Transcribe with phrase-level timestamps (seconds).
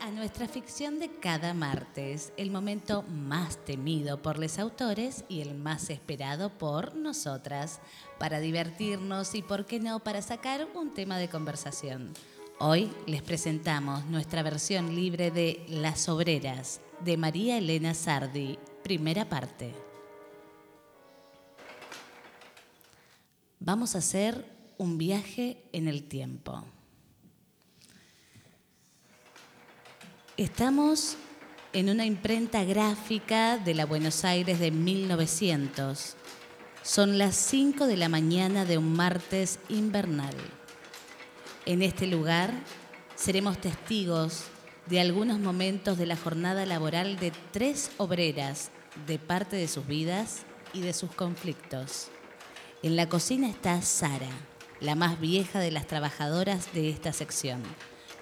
[0.00, 5.54] A nuestra ficción de cada martes, el momento más temido por los autores y el
[5.54, 7.78] más esperado por nosotras,
[8.18, 12.12] para divertirnos y, por qué no, para sacar un tema de conversación.
[12.58, 19.72] Hoy les presentamos nuestra versión libre de Las Obreras, de María Elena Sardi, primera parte.
[23.60, 24.44] Vamos a hacer
[24.76, 26.64] un viaje en el tiempo.
[30.38, 31.16] Estamos
[31.72, 36.14] en una imprenta gráfica de la Buenos Aires de 1900.
[36.84, 40.36] Son las 5 de la mañana de un martes invernal.
[41.66, 42.52] En este lugar
[43.16, 44.44] seremos testigos
[44.86, 48.70] de algunos momentos de la jornada laboral de tres obreras,
[49.08, 52.10] de parte de sus vidas y de sus conflictos.
[52.84, 54.30] En la cocina está Sara,
[54.78, 57.60] la más vieja de las trabajadoras de esta sección,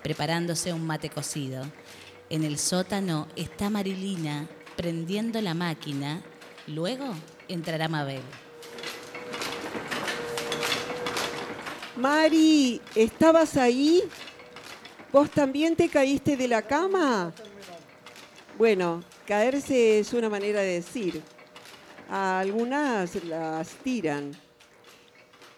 [0.02, 1.62] preparándose un mate cocido
[2.30, 6.22] en el sótano está Marilina prendiendo la máquina.
[6.66, 7.14] Luego
[7.48, 8.22] entrará Mabel.
[11.96, 14.02] Mari, ¿estabas ahí?
[15.12, 17.32] ¿Vos también te caíste de la cama?
[18.58, 21.22] Bueno, caerse es una manera de decir.
[22.10, 24.32] A algunas las tiran.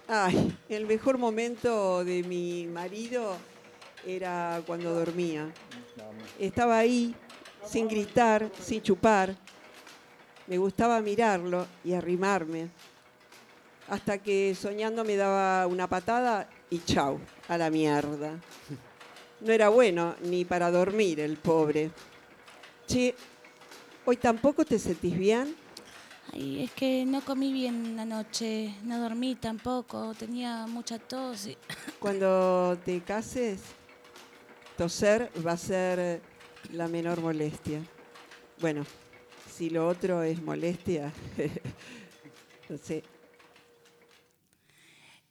[0.07, 3.37] Ay, el mejor momento de mi marido
[4.07, 5.53] era cuando dormía.
[6.39, 7.15] Estaba ahí,
[7.65, 9.35] sin gritar, sin chupar.
[10.47, 12.69] Me gustaba mirarlo y arrimarme.
[13.89, 18.39] Hasta que soñando me daba una patada y chau, a la mierda.
[19.41, 21.91] No era bueno ni para dormir el pobre.
[22.87, 23.15] Che,
[24.05, 25.55] ¿hoy tampoco te sentís bien?
[26.33, 31.47] Ay, es que no comí bien anoche, no dormí tampoco, tenía mucha tos.
[31.47, 31.57] Y...
[31.99, 33.61] Cuando te cases,
[34.79, 36.23] toser va a ser
[36.73, 37.83] la menor molestia.
[38.61, 38.87] Bueno,
[39.53, 41.13] si lo otro es molestia,
[42.69, 43.03] no sé.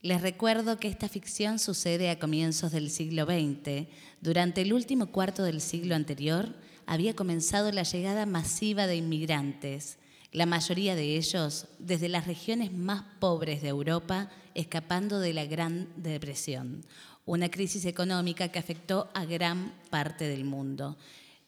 [0.01, 3.87] Les recuerdo que esta ficción sucede a comienzos del siglo XX.
[4.19, 6.53] Durante el último cuarto del siglo anterior
[6.85, 9.97] había comenzado la llegada masiva de inmigrantes,
[10.33, 15.87] la mayoría de ellos desde las regiones más pobres de Europa, escapando de la Gran
[15.95, 16.83] Depresión,
[17.27, 20.97] una crisis económica que afectó a gran parte del mundo.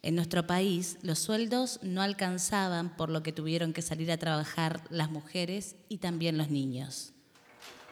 [0.04, 4.82] En nuestro país los sueldos no alcanzaban por lo que tuvieron que salir a trabajar
[4.90, 7.14] las mujeres y también los niños.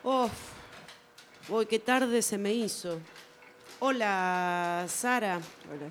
[0.04, 0.32] ¡Uf!
[1.50, 3.00] Uy, qué tarde se me hizo.
[3.80, 5.40] Hola, Sara.
[5.72, 5.90] Hola.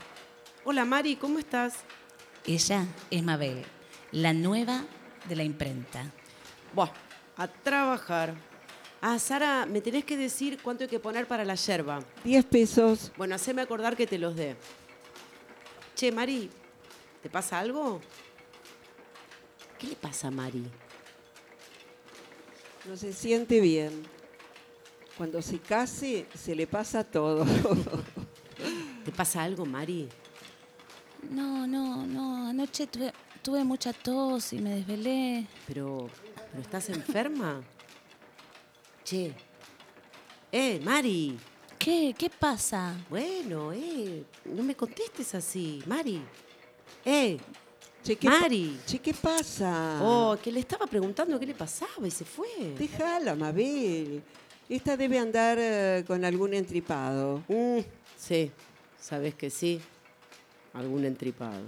[0.64, 1.76] Hola, Mari, ¿cómo estás?
[2.44, 3.64] Ella es Mabel,
[4.12, 4.84] la nueva
[5.28, 6.04] de la imprenta.
[6.74, 6.90] Buah,
[7.38, 8.34] a trabajar.
[9.08, 12.00] Ah, Sara, me tenés que decir cuánto hay que poner para la yerba.
[12.24, 13.12] 10 pesos.
[13.16, 14.56] Bueno, haceme acordar que te los dé.
[15.94, 16.50] Che, Mari,
[17.22, 18.00] ¿te pasa algo?
[19.78, 20.64] ¿Qué le pasa a Mari?
[22.88, 24.02] No se siente bien.
[25.16, 27.46] Cuando se case, se le pasa todo.
[29.04, 30.08] ¿Te pasa algo, Mari?
[31.30, 35.46] No, no, no, anoche tuve, tuve mucha tos y me desvelé.
[35.68, 36.10] Pero,
[36.50, 37.62] ¿pero estás enferma?
[39.06, 39.32] Che.
[40.50, 41.38] Eh, Mari.
[41.78, 42.12] ¿Qué?
[42.18, 42.92] ¿Qué pasa?
[43.08, 46.20] Bueno, eh, no me contestes así, Mari.
[47.04, 47.38] Eh,
[48.02, 48.80] Che, ¿qué Mari.
[48.84, 50.00] Che, ¿qué pasa?
[50.02, 52.48] Oh, que le estaba preguntando qué le pasaba y se fue.
[52.76, 54.24] Déjala, Mabel.
[54.68, 57.44] Esta debe andar eh, con algún entripado.
[57.46, 57.82] Mm,
[58.16, 58.50] sí,
[59.00, 59.80] sabes que sí.
[60.74, 61.62] Algún entripado.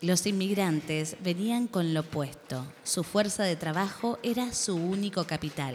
[0.00, 2.64] Los inmigrantes venían con lo opuesto.
[2.84, 5.74] Su fuerza de trabajo era su único capital.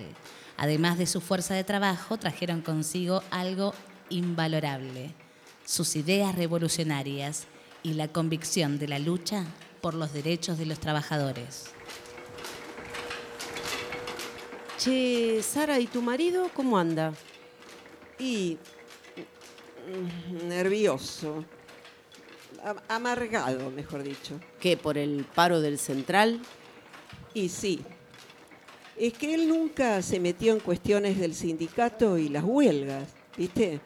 [0.56, 3.74] Además de su fuerza de trabajo, trajeron consigo algo
[4.10, 5.14] invalorable,
[5.66, 7.48] sus ideas revolucionarias
[7.84, 9.44] y la convicción de la lucha
[9.82, 11.66] por los derechos de los trabajadores.
[14.78, 17.14] Che, Sara, ¿y tu marido cómo anda?
[18.18, 18.58] Y
[19.86, 21.44] mm, nervioso.
[22.88, 24.40] Amargado, mejor dicho.
[24.60, 24.78] ¿Qué?
[24.78, 26.40] ¿Por el paro del central?
[27.34, 27.82] Y sí,
[28.98, 33.82] es que él nunca se metió en cuestiones del sindicato y las huelgas, ¿viste?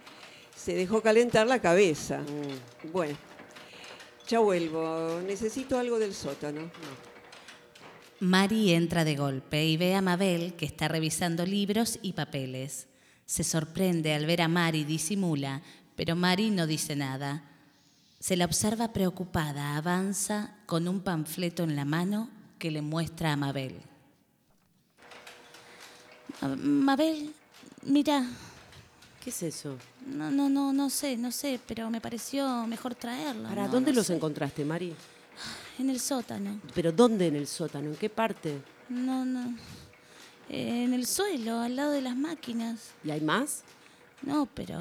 [0.56, 2.20] Se dejó calentar la cabeza.
[2.20, 2.92] Mm.
[2.92, 3.18] Bueno,
[4.28, 6.70] ya vuelvo, necesito algo del sótano.
[8.20, 12.88] Mari entra de golpe y ve a Mabel que está revisando libros y papeles.
[13.26, 15.62] Se sorprende al ver a Mari y disimula,
[15.96, 17.57] pero Mari no dice nada.
[18.20, 23.38] Se la observa preocupada, avanza con un panfleto en la mano que le muestra a
[23.38, 23.80] Mabel.
[26.42, 27.34] Ma- Mabel,
[27.84, 28.26] mira,
[29.24, 29.78] ¿Qué es eso?
[30.06, 33.48] no, no, no, no sé, no sé, pero me pareció mejor traerlo.
[33.50, 34.16] ¿Para no, dónde no los sé.
[34.16, 34.94] encontraste, Mari?
[35.80, 36.60] En el sótano.
[36.74, 37.90] ¿Pero dónde en el sótano?
[37.92, 38.60] ¿En qué parte?
[38.90, 39.56] No, no.
[40.50, 42.80] Eh, en el suelo, al lado de las máquinas.
[43.04, 43.62] ¿Y hay más?
[44.24, 44.80] No, pero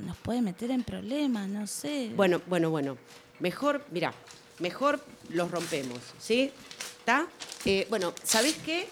[0.00, 2.10] nos puede meter en problemas, no sé.
[2.16, 2.96] Bueno, bueno, bueno.
[3.40, 4.12] Mejor, mira,
[4.58, 5.00] mejor
[5.30, 6.50] los rompemos, ¿sí?
[6.98, 7.26] ¿Está?
[7.64, 8.88] Eh, bueno, ¿sabés qué?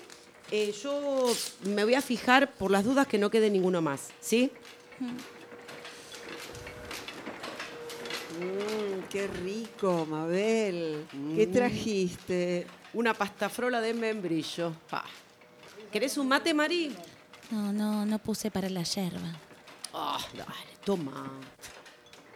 [0.50, 1.32] Eh, yo
[1.64, 4.52] me voy a fijar por las dudas que no quede ninguno más, ¿sí?
[8.38, 11.06] Mm, qué rico, Mabel.
[11.34, 12.66] ¿Qué trajiste?
[12.94, 14.72] Una pastafrola de membrillo.
[14.88, 15.04] Pa.
[15.90, 16.94] ¿Querés un mate, Mari?
[17.50, 19.45] No, no, no puse para la yerba.
[19.98, 21.30] Ah, dale, toma.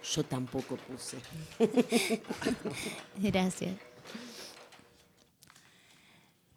[0.03, 1.19] Yo tampoco puse.
[3.19, 3.77] Gracias.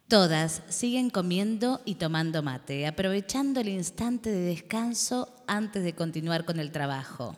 [0.07, 6.57] Todas siguen comiendo y tomando mate, aprovechando el instante de descanso antes de continuar con
[6.59, 7.35] el trabajo.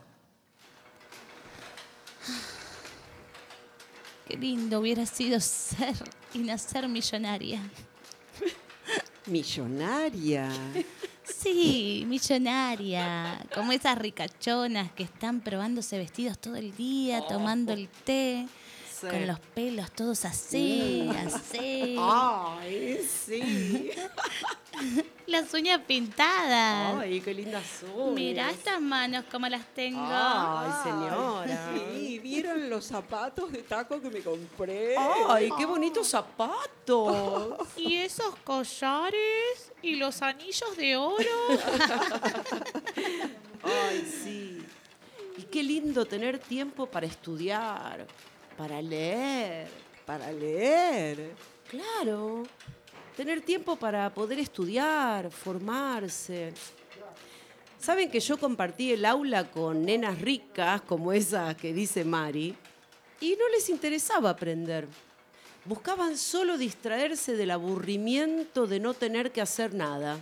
[4.27, 5.95] Qué lindo hubiera sido ser
[6.35, 7.61] y nacer millonaria.
[9.25, 10.51] Millonaria.
[11.45, 18.47] Sí, millonaria, como esas ricachonas que están probándose vestidos todo el día, tomando el té,
[18.99, 19.07] Sí.
[19.07, 23.91] con los pelos todos así, así, Ay, sí.
[25.27, 26.95] las uñas pintadas.
[27.01, 28.13] Ay, qué lindas son.
[28.13, 29.99] Mira estas manos como las tengo.
[30.01, 31.71] Ay, señora.
[31.73, 34.95] Sí, ¿vieron los zapatos de taco que me compré?
[35.27, 37.57] Ay, qué bonitos zapatos.
[37.75, 41.25] Y esos collares y los anillos de oro.
[43.63, 44.65] Ay, sí.
[45.37, 48.05] Y qué lindo tener tiempo para estudiar,
[48.57, 49.67] para leer.
[50.05, 51.31] Para leer.
[51.69, 52.43] Claro.
[53.15, 56.53] Tener tiempo para poder estudiar, formarse.
[57.79, 62.55] Saben que yo compartí el aula con nenas ricas, como esa que dice Mari,
[63.21, 64.87] y no les interesaba aprender.
[65.65, 70.19] Buscaban solo distraerse del aburrimiento de no tener que hacer nada.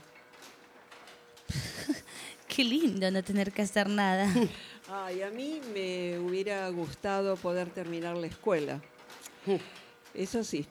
[2.48, 4.32] Qué lindo no tener que hacer nada.
[4.90, 8.82] Ay, a mí me hubiera gustado poder terminar la escuela.
[10.14, 10.66] Eso sí.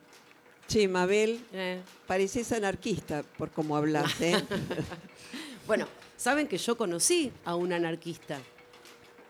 [0.68, 1.80] Che, Mabel, Eh.
[2.06, 4.34] pareces anarquista por cómo hablas, ¿eh?
[5.66, 5.86] Bueno,
[6.16, 8.40] saben que yo conocí a un anarquista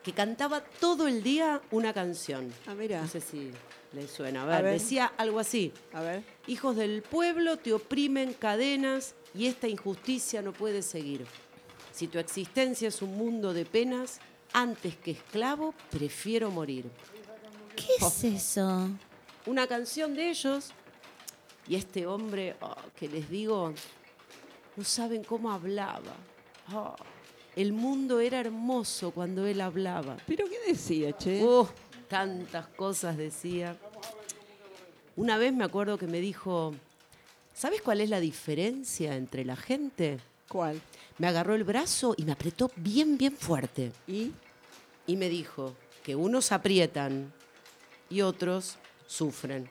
[0.03, 2.53] que cantaba todo el día una canción.
[2.67, 3.03] Ah, mira.
[3.03, 3.51] No sé si
[3.93, 4.43] les suena.
[4.43, 4.73] A ver, A ver.
[4.81, 5.73] decía algo así.
[5.93, 6.23] A ver.
[6.47, 11.25] Hijos del pueblo te oprimen cadenas y esta injusticia no puede seguir.
[11.93, 14.19] Si tu existencia es un mundo de penas,
[14.53, 16.85] antes que esclavo, prefiero morir.
[17.77, 18.89] ¿Qué es eso?
[19.47, 20.71] Una canción de ellos
[21.69, 23.73] y este hombre, oh, que les digo,
[24.77, 26.15] no saben cómo hablaba.
[26.73, 26.95] Oh,
[27.57, 30.17] el mundo era hermoso cuando él hablaba.
[30.27, 31.43] ¿Pero qué decía, che?
[31.43, 31.69] Oh,
[32.09, 33.77] tantas cosas decía.
[35.17, 36.75] Una vez me acuerdo que me dijo,
[37.55, 40.19] ¿sabes cuál es la diferencia entre la gente?
[40.49, 40.81] ¿Cuál?
[41.19, 43.93] Me agarró el brazo y me apretó bien, bien fuerte.
[44.07, 44.33] ¿Y?
[45.07, 47.33] Y me dijo que unos aprietan
[48.09, 49.69] y otros sufren.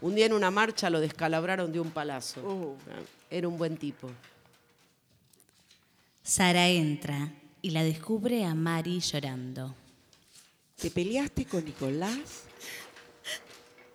[0.00, 2.40] Un día en una marcha lo descalabraron de un palazo.
[2.46, 2.76] Oh.
[3.30, 4.10] Era un buen tipo.
[6.22, 9.74] Sara entra y la descubre a Mari llorando.
[10.76, 12.44] ¿Te peleaste con Nicolás?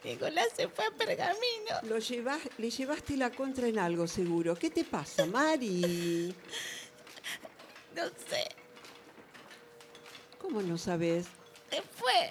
[0.04, 1.76] Nicolás se fue a Pergamino.
[1.84, 4.56] Lo llevas, le llevaste la contra en algo, seguro.
[4.56, 6.34] ¿Qué te pasa, Mari?
[7.94, 8.48] No sé,
[10.52, 11.28] ¿Cómo no sabes?
[11.70, 12.30] se fue.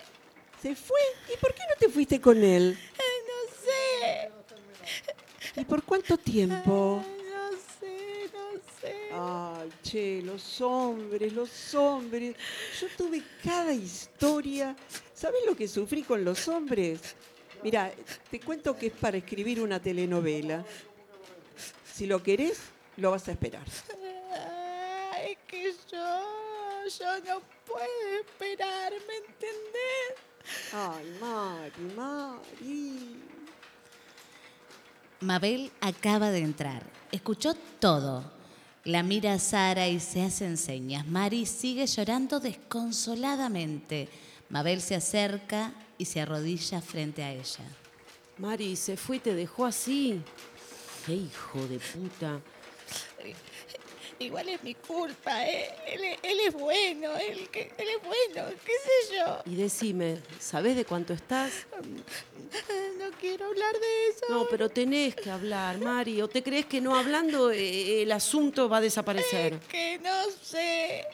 [0.61, 1.01] ¿Se fue?
[1.33, 2.79] ¿Y por qué no te fuiste con él?
[2.99, 4.31] No sé,
[5.59, 7.03] ¿Y por cuánto tiempo?
[7.03, 7.51] no
[7.81, 9.09] sé, no sé.
[9.11, 12.37] Ay, che, los hombres, los hombres.
[12.79, 14.77] Yo tuve cada historia.
[15.15, 17.15] ¿Sabes lo que sufrí con los hombres?
[17.63, 17.91] Mira,
[18.31, 20.63] te cuento que es para escribir una telenovela.
[21.91, 22.59] Si lo querés,
[22.99, 23.65] lo vas a esperar.
[25.15, 26.40] Ay, es que yo,
[26.99, 30.17] yo no puedo esperar, ¿me entendés?
[30.73, 33.23] Ay, Mari, Mari.
[35.21, 36.83] Mabel acaba de entrar.
[37.13, 38.25] Escuchó todo.
[38.85, 41.07] La mira a Sara y se hacen señas.
[41.07, 44.09] Mari sigue llorando desconsoladamente.
[44.49, 47.65] Mabel se acerca y se arrodilla frente a ella.
[48.39, 50.23] Mari, se fue y te dejó así.
[51.05, 52.41] ¡Qué hijo de puta!
[54.21, 55.71] Igual es mi culpa, ¿eh?
[55.87, 59.39] Él, es- él es bueno, él, es bueno, qué sé yo.
[59.47, 61.51] Y decime, ¿sabés de cuánto estás?
[62.99, 64.27] No quiero hablar de eso.
[64.29, 66.21] No, pero tenés que hablar, Mari.
[66.21, 69.59] ¿O te crees que no hablando eh, el asunto va a desaparecer?
[69.61, 71.07] Que no sé.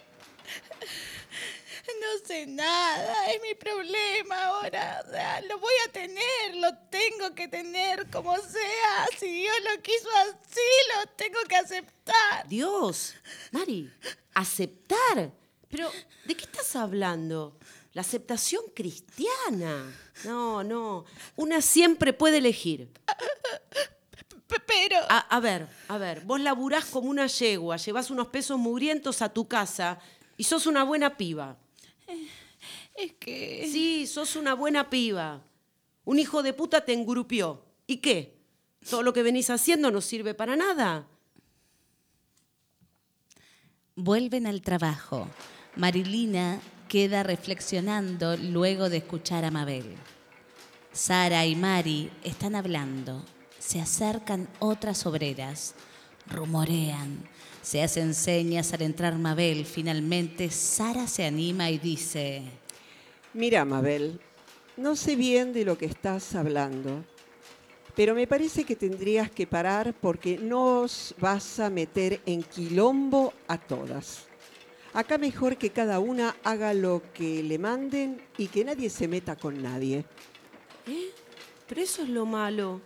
[2.01, 5.05] No sé nada, es mi problema ahora.
[5.07, 9.07] O sea, lo voy a tener, lo tengo que tener como sea.
[9.19, 10.61] Si Dios lo quiso así,
[10.95, 12.49] lo tengo que aceptar.
[12.49, 13.15] Dios,
[13.53, 13.91] Mari,
[14.35, 15.33] aceptar.
[15.69, 15.91] Pero,
[16.25, 17.59] ¿de qué estás hablando?
[17.93, 19.91] La aceptación cristiana.
[20.25, 21.05] No, no.
[21.35, 22.91] Una siempre puede elegir.
[24.67, 29.21] Pero, A, a ver, a ver, vos laburás como una yegua, llevás unos pesos mugrientos
[29.23, 29.99] a tu casa
[30.37, 31.57] y sos una buena piba.
[32.95, 33.69] Es que...
[33.71, 35.43] Sí, sos una buena piba.
[36.05, 37.63] Un hijo de puta te engrupió.
[37.87, 38.37] ¿Y qué?
[38.89, 41.07] ¿Todo lo que venís haciendo no sirve para nada?
[43.97, 45.29] Vuelven al trabajo.
[45.75, 49.97] Marilina queda reflexionando luego de escuchar a Mabel.
[50.93, 53.25] Sara y Mari están hablando.
[53.59, 55.75] Se acercan otras obreras.
[56.31, 57.29] Rumorean.
[57.63, 59.65] Se hacen señas al entrar Mabel.
[59.67, 62.43] Finalmente Sara se anima y dice...
[63.35, 64.21] Mira, Mabel,
[64.77, 67.05] no sé bien de lo que estás hablando,
[67.95, 73.59] pero me parece que tendrías que parar porque nos vas a meter en quilombo a
[73.59, 74.27] todas.
[74.93, 79.37] Acá mejor que cada una haga lo que le manden y que nadie se meta
[79.37, 80.05] con nadie.
[80.87, 81.11] ¿Eh?
[81.67, 82.81] Pero eso es lo malo.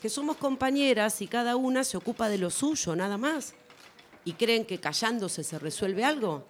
[0.00, 3.54] Que somos compañeras y cada una se ocupa de lo suyo, nada más.
[4.24, 6.44] ¿Y creen que callándose se resuelve algo?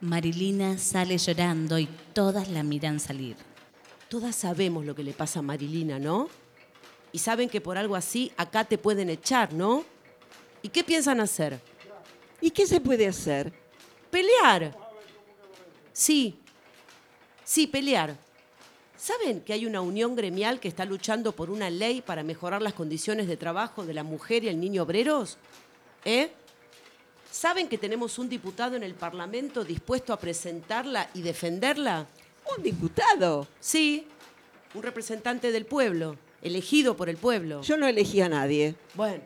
[0.00, 3.36] Marilina sale llorando y todas la miran salir.
[4.08, 6.28] Todas sabemos lo que le pasa a Marilina, ¿no?
[7.10, 9.84] Y saben que por algo así acá te pueden echar, ¿no?
[10.62, 11.60] ¿Y qué piensan hacer?
[12.40, 13.52] ¿Y qué se puede hacer?
[14.10, 14.76] Pelear.
[15.92, 16.38] Sí,
[17.44, 18.16] sí, pelear.
[19.04, 22.72] ¿Saben que hay una unión gremial que está luchando por una ley para mejorar las
[22.72, 25.36] condiciones de trabajo de la mujer y el niño obreros?
[26.06, 26.30] ¿Eh?
[27.30, 32.06] ¿Saben que tenemos un diputado en el Parlamento dispuesto a presentarla y defenderla?
[32.56, 33.46] Un diputado.
[33.60, 34.06] Sí,
[34.72, 37.60] un representante del pueblo, elegido por el pueblo.
[37.60, 38.74] Yo no elegí a nadie.
[38.94, 39.22] Bueno,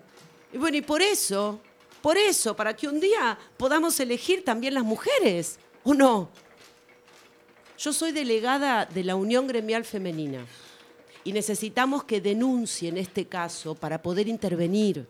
[0.53, 1.61] y bueno, y por eso,
[2.03, 6.31] por eso, para que un día podamos elegir también las mujeres, ¿o no?
[7.79, 10.45] Yo soy delegada de la Unión Gremial Femenina
[11.23, 15.07] y necesitamos que denuncien este caso para poder intervenir.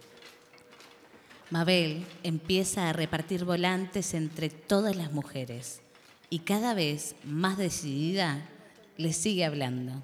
[1.49, 5.81] Mabel empieza a repartir volantes entre todas las mujeres
[6.29, 8.47] y cada vez más decidida
[8.99, 10.03] le sigue hablando.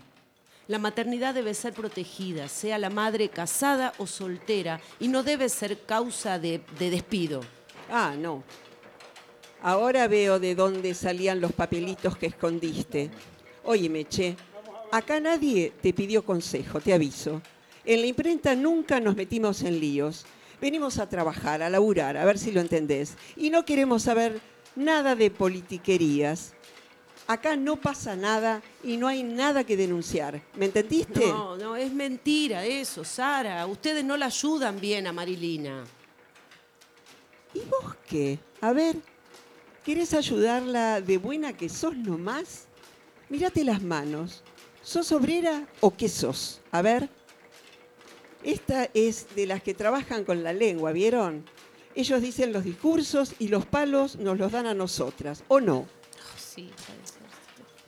[0.66, 5.82] La maternidad debe ser protegida, sea la madre casada o soltera, y no debe ser
[5.82, 7.42] causa de, de despido.
[7.90, 8.42] Ah, no.
[9.64, 13.10] Ahora veo de dónde salían los papelitos que escondiste.
[13.64, 14.36] Óyeme, che,
[14.92, 17.40] acá nadie te pidió consejo, te aviso.
[17.82, 20.26] En la imprenta nunca nos metimos en líos.
[20.60, 23.16] Venimos a trabajar, a laburar, a ver si lo entendés.
[23.38, 24.38] Y no queremos saber
[24.76, 26.52] nada de politiquerías.
[27.26, 30.42] Acá no pasa nada y no hay nada que denunciar.
[30.56, 31.26] ¿Me entendiste?
[31.26, 33.64] No, no, es mentira eso, Sara.
[33.64, 35.84] Ustedes no la ayudan bien a Marilina.
[37.54, 38.38] ¿Y vos qué?
[38.60, 38.96] A ver,
[39.84, 42.66] ¿querés ayudarla de buena que sos nomás?
[43.28, 44.42] Mírate las manos.
[44.82, 46.60] ¿Sos obrera o qué sos?
[46.70, 47.08] A ver.
[48.42, 51.44] Esta es de las que trabajan con la lengua, ¿vieron?
[51.94, 55.86] Ellos dicen los discursos y los palos nos los dan a nosotras, ¿o no?
[56.36, 57.14] Sí, puede.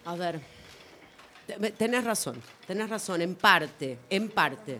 [0.07, 0.41] A ver,
[1.47, 4.79] te- tenés razón, tenés razón, en parte, en parte.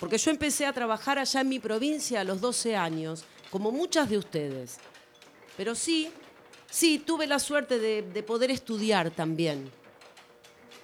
[0.00, 4.08] Porque yo empecé a trabajar allá en mi provincia a los 12 años, como muchas
[4.10, 4.78] de ustedes.
[5.56, 6.10] Pero sí,
[6.74, 9.70] sí, tuve la suerte de, de poder estudiar también.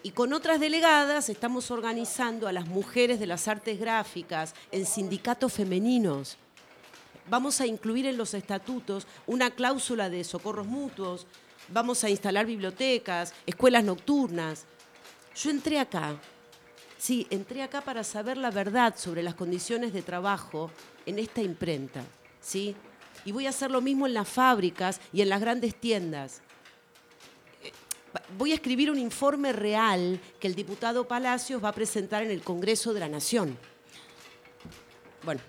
[0.05, 5.53] Y con otras delegadas estamos organizando a las mujeres de las artes gráficas en sindicatos
[5.53, 6.37] femeninos.
[7.29, 11.27] Vamos a incluir en los estatutos una cláusula de socorros mutuos,
[11.69, 14.67] vamos a instalar bibliotecas, escuelas nocturnas.
[15.35, 16.17] Yo entré acá,
[16.99, 20.71] sí, entré acá para saber la verdad sobre las condiciones de trabajo
[21.05, 22.05] en esta imprenta,
[22.41, 22.77] ¿sí?
[23.25, 26.41] Y voy a hacer lo mismo en las fábricas y en las grandes tiendas.
[28.37, 32.43] Voy a escribir un informe real que el diputado Palacios va a presentar en el
[32.43, 33.57] Congreso de la Nación.
[35.23, 35.41] Bueno,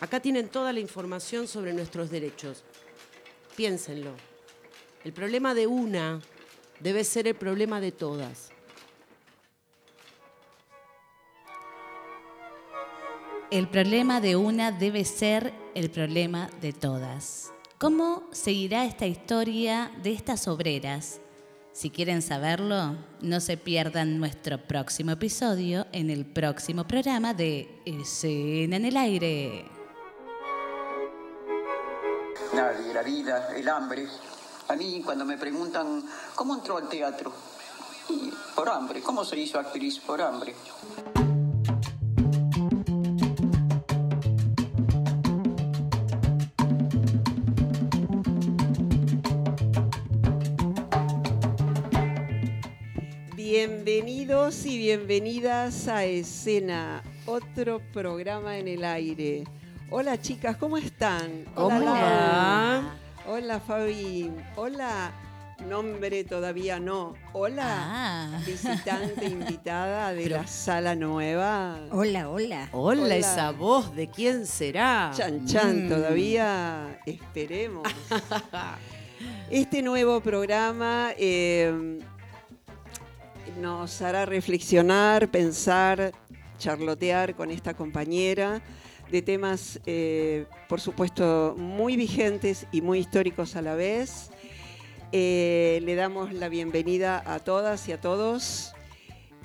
[0.00, 2.62] acá tienen toda la información sobre nuestros derechos.
[3.56, 4.12] Piénsenlo.
[5.02, 6.20] El problema de una
[6.80, 8.50] debe ser el problema de todas.
[13.50, 17.52] El problema de una debe ser el problema de todas.
[17.76, 21.20] ¿Cómo seguirá esta historia de estas obreras?
[21.72, 28.76] Si quieren saberlo, no se pierdan nuestro próximo episodio en el próximo programa de Escena
[28.76, 29.66] en el Aire.
[32.54, 34.06] Nadie, la vida, el hambre.
[34.68, 36.02] A mí cuando me preguntan,
[36.34, 37.30] ¿cómo entró al teatro?
[38.08, 39.02] Y por hambre.
[39.02, 39.98] ¿Cómo se hizo actriz?
[39.98, 40.54] Por hambre.
[53.70, 59.42] Bienvenidos y bienvenidas a Escena, otro programa en el aire.
[59.90, 61.44] Hola chicas, ¿cómo están?
[61.52, 61.92] ¿Cómo Lau.
[61.92, 62.94] va?
[63.26, 64.30] Hola Fabi.
[64.54, 65.10] Hola,
[65.66, 67.14] nombre todavía no.
[67.32, 68.40] Hola, Ah.
[68.46, 71.80] visitante invitada de la sala nueva.
[71.90, 72.68] Hola, hola.
[72.70, 73.16] Hola, Hola.
[73.16, 75.10] esa voz, ¿de quién será?
[75.12, 75.88] Chan Chan, Mm.
[75.88, 77.82] todavía esperemos.
[79.50, 81.98] Este nuevo programa eh,
[83.56, 86.12] nos hará reflexionar, pensar,
[86.58, 88.62] charlotear con esta compañera
[89.10, 94.30] de temas, eh, por supuesto, muy vigentes y muy históricos a la vez.
[95.12, 98.72] Eh, le damos la bienvenida a todas y a todos.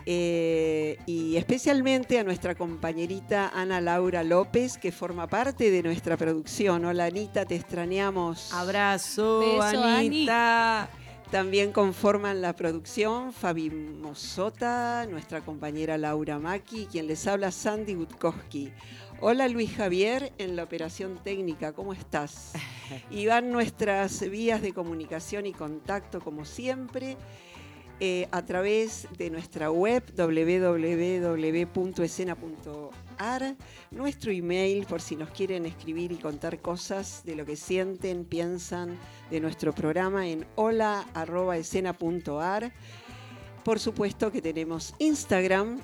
[0.07, 6.85] eh, y especialmente a nuestra compañerita Ana Laura López, que forma parte de nuestra producción.
[6.85, 8.51] Hola Anita, te extrañamos.
[8.51, 10.89] Abrazo, Beso, Anita.
[11.31, 18.69] También conforman la producción Fabi Mosota, nuestra compañera Laura Maki, quien les habla Sandy Gutkowski.
[19.21, 22.51] Hola Luis Javier en la operación técnica, ¿cómo estás?
[23.09, 27.15] Y van nuestras vías de comunicación y contacto como siempre
[28.01, 30.03] eh, a través de nuestra web
[33.91, 38.97] nuestro email por si nos quieren escribir y contar cosas de lo que sienten, piensan
[39.29, 42.73] de nuestro programa en hola.escena.ar.
[43.63, 45.79] Por supuesto que tenemos Instagram,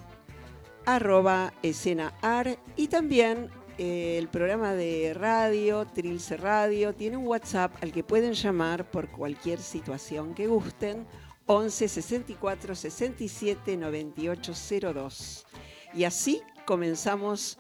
[0.86, 7.92] arroba escenaar y también eh, el programa de radio, Trilce Radio, tiene un WhatsApp al
[7.92, 11.06] que pueden llamar por cualquier situación que gusten,
[11.46, 14.54] 11 64 67 98
[14.94, 15.46] 02.
[15.94, 17.58] Y así comenzamos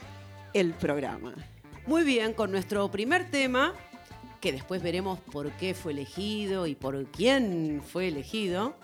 [0.54, 1.34] el programa.
[1.88, 3.74] Muy bien, con nuestro primer tema,
[4.42, 8.76] que después veremos por qué fue elegido y por quién fue elegido.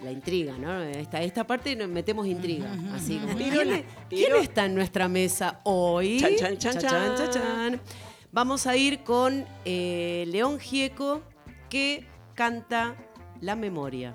[0.00, 0.82] La intriga, ¿no?
[0.82, 2.70] Esta, esta parte nos metemos intriga.
[2.94, 6.20] Así como, ¿quién, quién está en nuestra mesa hoy?
[6.20, 7.30] Chan, chan, chan, Chan, chan.
[7.30, 7.80] chan.
[8.32, 11.22] Vamos a ir con eh, León Gieco,
[11.68, 12.94] que canta
[13.40, 14.14] La Memoria.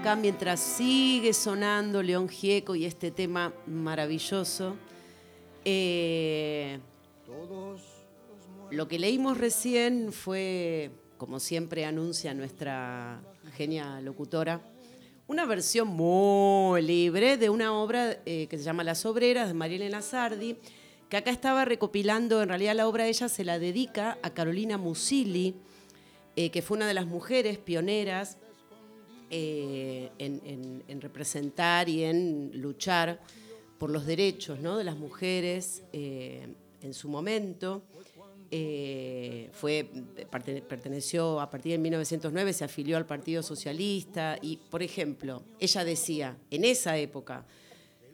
[0.00, 4.76] Acá mientras sigue sonando León Gieco y este tema maravilloso.
[5.64, 6.78] Eh,
[8.70, 13.22] lo que leímos recién fue, como siempre anuncia nuestra
[13.54, 14.60] genia locutora,
[15.28, 20.02] una versión muy libre de una obra eh, que se llama Las Obreras de Marielena
[20.02, 20.58] Sardi,
[21.08, 25.54] que acá estaba recopilando, en realidad la obra ella se la dedica a Carolina Musili,
[26.34, 28.36] eh, que fue una de las mujeres pioneras
[29.30, 33.20] eh, en, representar y en luchar
[33.78, 36.46] por los derechos de las mujeres eh,
[36.82, 37.82] en su momento.
[38.50, 39.90] Eh, fue,
[40.68, 46.36] perteneció a partir de 1909, se afilió al Partido Socialista y, por ejemplo, ella decía
[46.50, 47.44] en esa época,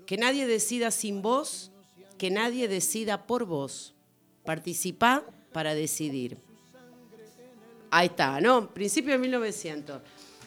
[0.07, 1.71] que nadie decida sin vos,
[2.17, 3.95] que nadie decida por vos,
[4.45, 6.39] participá para decidir.
[7.91, 8.73] Ahí está, ¿no?
[8.73, 10.01] Principio de 1900.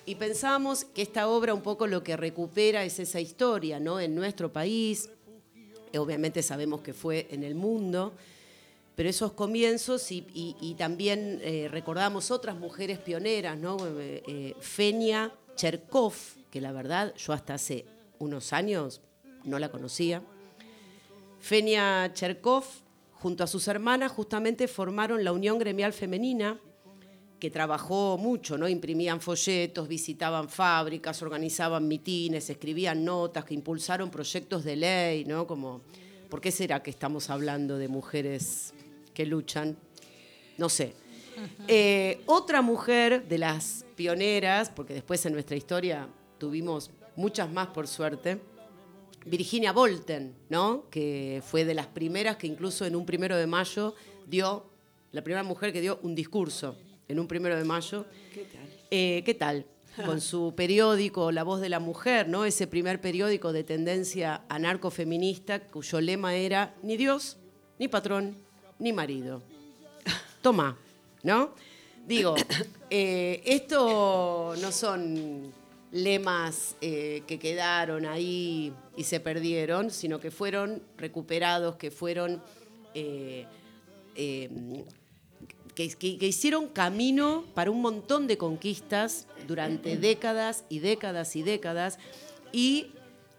[0.07, 3.99] Y pensábamos que esta obra un poco lo que recupera es esa historia, ¿no?
[3.99, 5.09] En nuestro país,
[5.91, 8.13] eh, obviamente sabemos que fue en el mundo,
[8.95, 13.77] pero esos comienzos y, también eh, recordamos otras mujeres pioneras, ¿no?
[13.81, 16.13] Eh, Fenia Cherkov,
[16.51, 17.85] que la verdad yo hasta hace
[18.19, 19.01] unos años
[19.43, 20.21] no la conocía.
[21.39, 22.63] Fenia Cherkov,
[23.13, 26.59] junto a sus hermanas, justamente formaron la Unión Gremial Femenina,
[27.39, 28.67] que trabajó mucho, ¿no?
[28.67, 35.45] Imprimían folletos, visitaban fábricas, organizaban mitines, escribían notas, que impulsaron proyectos de ley, ¿no?
[35.45, 35.81] Como,
[36.29, 38.73] ¿por qué será que estamos hablando de mujeres
[39.13, 39.77] que luchan?
[40.57, 40.93] No sé.
[41.67, 47.87] Eh, otra mujer de las pioneras, porque después en nuestra historia tuvimos muchas más por
[47.87, 48.39] suerte,
[49.25, 50.85] Virginia Bolten, ¿no?
[50.89, 53.95] que fue de las primeras que incluso en un primero de mayo
[54.27, 54.65] dio,
[55.11, 58.05] la primera mujer que dio un discurso en un primero de mayo.
[58.33, 58.69] ¿Qué tal?
[58.91, 59.65] Eh, ¿Qué tal?
[60.05, 62.45] Con su periódico La Voz de la Mujer, ¿no?
[62.45, 67.37] Ese primer periódico de tendencia anarcofeminista cuyo lema era ni Dios,
[67.79, 68.35] ni patrón,
[68.79, 69.41] ni marido.
[70.41, 70.77] Toma,
[71.23, 71.55] ¿no?
[72.05, 72.35] Digo,
[72.89, 75.53] eh, esto no son
[75.91, 82.41] lemas eh, que quedaron ahí y se perdieron, sino que fueron recuperados, que fueron
[85.75, 91.99] que, hicieron camino para un montón de conquistas durante décadas y décadas y décadas
[92.51, 92.87] y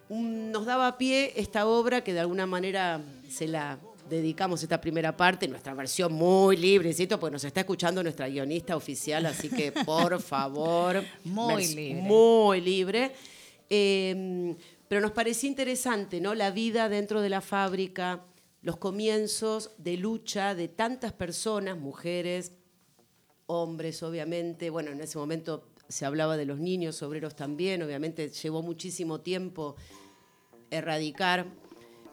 [0.09, 5.49] nos daba pie esta obra que de alguna manera se la dedicamos esta primera parte,
[5.49, 7.19] nuestra versión muy libre, ¿cierto?
[7.19, 11.03] Porque nos está escuchando nuestra guionista oficial, así que por favor.
[11.25, 12.03] muy libre.
[12.03, 13.13] Muy libre.
[13.69, 14.55] Em,
[14.87, 16.35] pero nos parecía interesante, ¿no?
[16.35, 18.21] La vida dentro de la fábrica,
[18.67, 22.51] los comienzos de lucha de tantas personas, mujeres,
[23.47, 24.71] hombres, obviamente.
[24.71, 29.77] Bueno, en ese momento se hablaba de los niños obreros también, obviamente llevó muchísimo tiempo
[30.69, 31.47] erradicar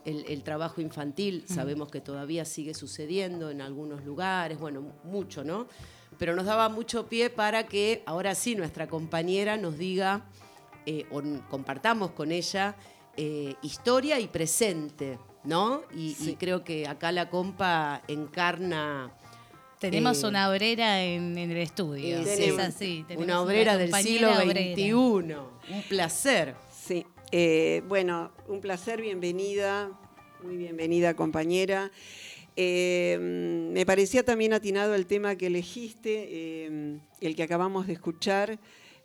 [0.05, 5.65] el, trabajo infantil, sabemos que todavía sigue sucediendo en algunos lugares, bueno, mucho, ¿no?
[6.19, 10.29] Pero nos daba mucho pie para que ahora sí nuestra compañera nos diga
[10.85, 12.75] eh, o compartamos con ella
[13.17, 15.81] eh, historia y presente ¿no?
[15.95, 19.11] Y, creo que acá la compa encarna
[19.79, 22.23] Tenemos Eh, una obrera en, en el estudio.
[22.23, 23.05] Sí, es tenemos así.
[23.07, 24.93] tenemos una obrera del siglo XXI.
[24.93, 25.43] obrera.
[25.69, 26.55] Un placer.
[26.73, 29.91] Sí, eh, bueno, un placer, bienvenida,
[30.43, 31.91] muy bienvenida compañera.
[32.55, 38.59] Eh, me parecía también atinado el tema que elegiste, eh, el que acabamos de escuchar,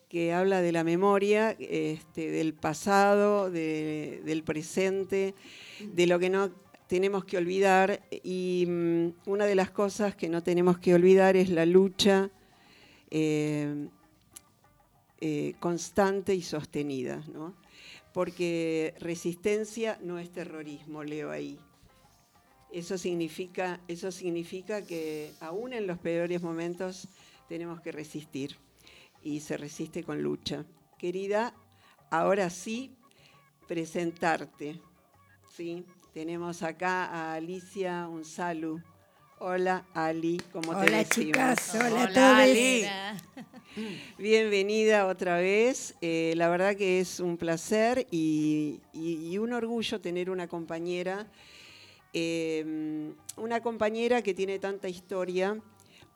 [0.09, 5.35] que habla de la memoria, este, del pasado, de- del presente,
[5.81, 6.51] de lo que no
[6.87, 8.01] tenemos que olvidar.
[8.23, 12.31] Y mm, una de las cosas que no tenemos que olvidar es la lucha.
[13.11, 13.88] eh,
[15.21, 17.55] eh, constante y sostenida, ¿no?
[18.12, 21.59] Porque resistencia no es terrorismo, leo ahí.
[22.73, 27.09] Eso significa, eso significa que aún en los peores momentos
[27.49, 28.57] tenemos que resistir
[29.22, 30.64] y se resiste con lucha.
[30.98, 31.54] Querida,
[32.11, 32.96] ahora sí,
[33.66, 34.81] presentarte.
[35.57, 35.85] ¿sí?
[36.12, 38.81] Tenemos acá a Alicia Unsalu.
[39.40, 41.14] Hola, Ali, como te Hola decimos.
[41.14, 42.26] chicas, hola, a Hola, todos.
[42.26, 42.85] Ali.
[44.18, 45.94] Bienvenida otra vez.
[46.00, 51.28] Eh, la verdad que es un placer y, y- y un orgullo tener una compañera,
[52.12, 55.57] eh, una compañera que tiene tanta historia,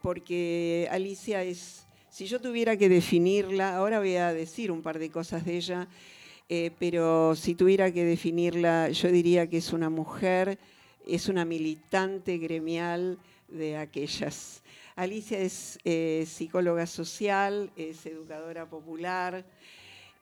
[0.01, 5.11] porque Alicia es, si yo tuviera que definirla, ahora voy a decir un par de
[5.11, 5.89] cosas de ella,
[6.51, 10.59] eh, pero si tuviera que definirla, yo diría que es una mujer,
[11.07, 14.63] es una militante gremial de aquellas.
[14.95, 19.47] Alicia es eh, psicóloga social, es educadora popular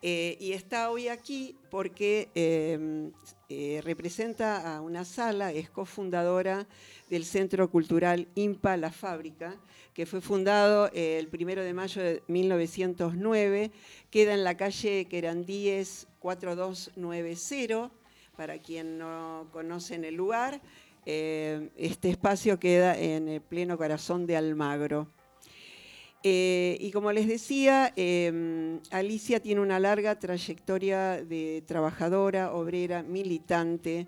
[0.00, 6.68] eh, y está hoy aquí porque eh, representa a una sala, es cofundadora
[7.10, 9.58] del Centro Cultural IMPA La Fábrica,
[10.00, 13.70] que fue fundado eh, el primero de mayo de 1909,
[14.10, 17.90] queda en la calle Querandíes 4290,
[18.34, 20.62] para quien no conocen el lugar.
[21.04, 25.06] Eh, este espacio queda en el pleno corazón de Almagro.
[26.22, 34.06] Eh, y como les decía, eh, Alicia tiene una larga trayectoria de trabajadora, obrera, militante,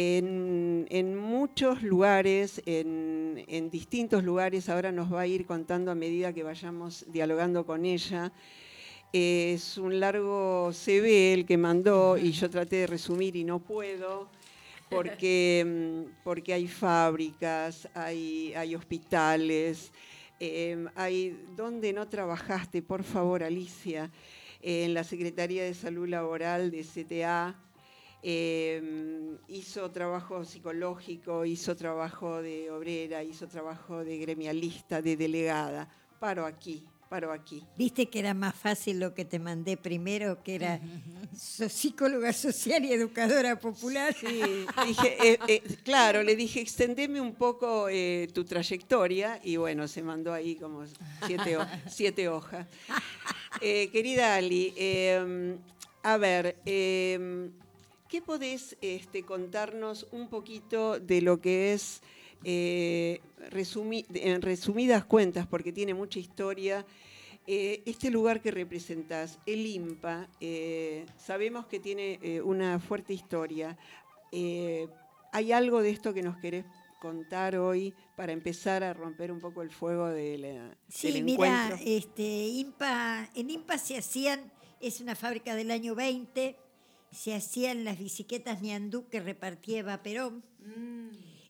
[0.00, 4.68] en, muchos lugares, en, distintos lugares.
[4.68, 8.32] Ahora nos va a ir contando a medida que vayamos dialogando con ella.
[9.12, 14.28] Es un largo CV el que mandó y yo traté de resumir y no puedo
[14.88, 19.92] porque, mm, porque hay fábricas, hay, hay hospitales,
[20.38, 24.10] eh, hay, ¿dónde no trabajaste, por favor, Alicia?
[24.62, 27.56] En la Secretaría de Salud Laboral de CTA,
[28.22, 35.88] eh, hizo trabajo psicológico, hizo trabajo de obrera, hizo trabajo de gremialista, de delegada.
[36.18, 37.64] Paro aquí, paro aquí.
[37.78, 40.80] Viste que era más fácil lo que te mandé primero, que era
[41.34, 44.14] psicóloga social y educadora popular.
[44.14, 49.88] Sí, dije, eh, eh, claro, le dije, extendeme un poco eh, tu trayectoria y bueno,
[49.88, 50.84] se mandó ahí como
[51.26, 52.66] siete, ho- siete hojas.
[53.60, 55.56] Querida Ali, eh,
[56.02, 57.50] a ver, eh,
[58.10, 62.02] ¿qué podés este, contarnos un poquito de lo que es,
[62.44, 63.20] eh,
[63.50, 66.84] resumi- en resumidas cuentas, porque tiene mucha historia,
[67.46, 73.76] eh, este lugar que representás, el IMPA, eh, sabemos que tiene una fuerte historia.
[75.32, 76.64] ¿Hay algo de esto que nos querés
[77.00, 81.66] contar hoy para empezar a romper un poco el fuego de la- Sí, del mira,
[81.68, 81.78] encuentro?
[81.86, 86.56] este, IMPA, en IMPA se hacían, es una fábrica del año 20,
[87.12, 90.44] se hacían las bicicletas Niandú que repartía Eva Perón.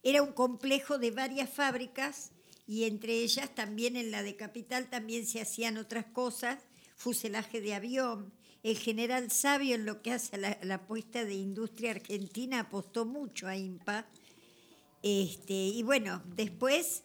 [0.02, 2.32] Era un complejo de varias fábricas
[2.66, 6.58] y entre ellas también en la de Capital también se hacían otras cosas,
[6.96, 8.32] fuselaje de avión.
[8.62, 13.06] El general Sabio en lo que hace a la, la apuesta de industria argentina apostó
[13.06, 14.06] mucho a IMPA.
[15.02, 17.02] Este, y bueno, después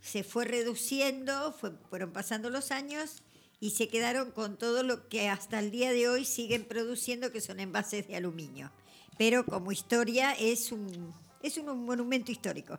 [0.00, 3.22] se fue reduciendo, fue- fueron pasando los años
[3.64, 7.40] y se quedaron con todo lo que hasta el día de hoy siguen produciendo, que
[7.40, 8.70] son envases de aluminio.
[9.16, 12.78] Pero como historia es un, es un monumento histórico.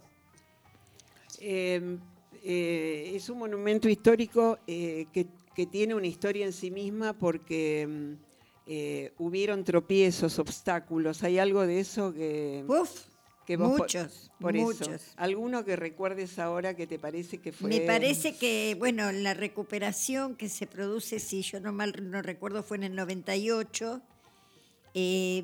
[1.39, 1.97] Eh,
[2.43, 7.87] eh, es un monumento histórico eh, que, que tiene una historia en sí misma porque
[7.87, 8.13] mm,
[8.67, 11.23] eh, hubieron tropiezos, obstáculos.
[11.23, 13.05] ¿Hay algo de eso que, Uf,
[13.45, 14.65] que vos po- muchos, por eso?
[14.65, 15.01] muchos.
[15.17, 17.69] ¿Alguno que recuerdes ahora que te parece que fue?
[17.69, 22.63] Me parece que, bueno, la recuperación que se produce, si yo no mal no recuerdo,
[22.63, 24.01] fue en el 98.
[24.93, 25.43] eh,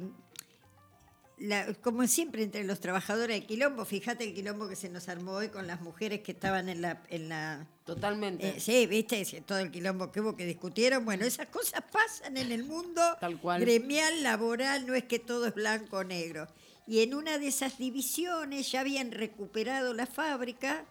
[1.37, 5.31] la- como siempre entre los trabajadores del quilombo, fíjate el quilombo que se nos armó
[5.31, 7.01] hoy con las mujeres que estaban en la...
[7.09, 8.47] En la Totalmente.
[8.47, 11.03] eh, sí, viste, todo el quilombo que hubo que discutieron.
[11.03, 13.59] Bueno, esas cosas pasan en el mundo Tal cual.
[13.59, 16.47] gremial, laboral, no es que todo es blanco o negro.
[16.87, 20.85] Y en una de esas divisiones ya habían recuperado la fábrica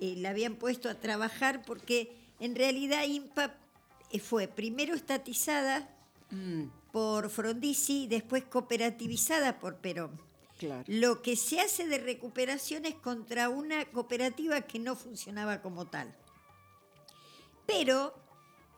[0.00, 3.54] eh, la habían puesto a trabajar porque en realidad IMPA
[4.10, 5.88] eh, fue primero estatizada
[6.32, 10.18] Mm, por Frondizi y después cooperativizada por Perón.
[10.58, 10.84] Claro.
[10.86, 16.14] Lo que se hace de recuperación es contra una cooperativa que no funcionaba como tal.
[17.66, 18.14] Pero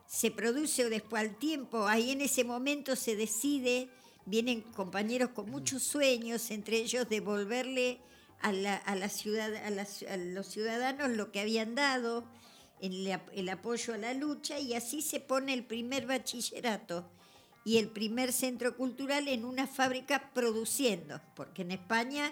[0.05, 3.89] se produce después al tiempo, ahí en ese momento se decide,
[4.25, 7.99] vienen compañeros con muchos sueños, entre ellos devolverle
[8.41, 12.25] a, la, a, la ciudad, a, los ciudadanos lo que habían dado,
[12.81, 17.09] el, el apoyo a la lucha, y así se pone el primer bachillerato
[17.63, 22.31] y el primer centro cultural en una fábrica produciendo, porque en España,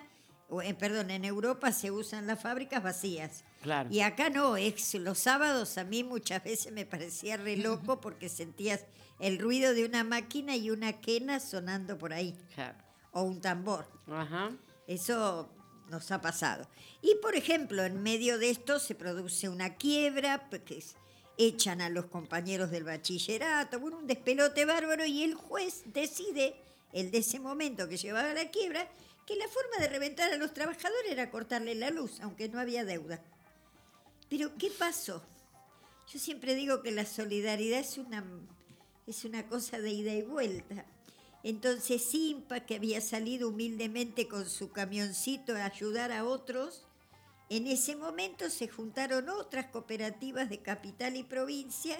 [0.50, 3.44] o en, perdón, en Europa se usan las fábricas vacías.
[3.64, 3.90] Claro.
[3.92, 8.30] Y acá no, es los sábados a mí muchas veces me parecía re loco porque
[8.30, 8.86] sentías
[9.24, 12.78] el ruido de una máquina y una quena sonando por ahí, claro.
[13.12, 13.88] o un tambor.
[14.08, 14.52] Ajá.
[14.88, 15.50] Eso
[15.90, 16.68] nos ha pasado.
[17.02, 20.96] Y por ejemplo, en medio de esto se produce una quiebra, porque es-
[21.38, 26.56] echan a los compañeros del bachillerato, bueno, un despelote bárbaro, y el juez decide,
[26.92, 28.88] el de ese momento que llevaba a la quiebra,
[29.26, 32.84] que la forma de reventar a los trabajadores era cortarle la luz, aunque no había
[32.86, 33.22] deuda.
[34.30, 35.24] Pero ¿qué pasó?
[36.12, 38.24] Yo siempre digo que la solidaridad es una,
[39.08, 40.86] es una cosa de ida y vuelta.
[41.44, 46.88] Entonces Simpa, que había salido humildemente con su camioncito a ayudar a otros,
[47.50, 51.98] en ese momento se juntaron otras cooperativas de capital y provincia,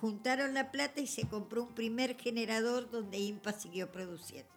[0.00, 4.50] juntaron la plata y se compró un primer generador donde IMPA siguió produciendo.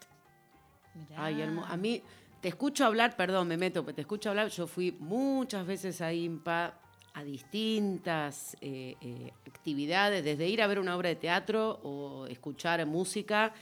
[1.15, 2.01] Ay, hermo- a mí
[2.41, 4.49] te escucho hablar, perdón, me meto, pero te escucho hablar.
[4.49, 6.79] Yo fui muchas veces a IMPA
[7.15, 12.85] a distintas eh, eh, actividades, desde ir a ver una obra de teatro o escuchar
[12.85, 13.53] música,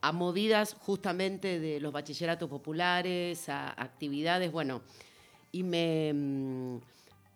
[0.00, 4.80] a movidas justamente de los bachilleratos populares, a actividades, bueno,
[5.52, 6.76] y me, mm,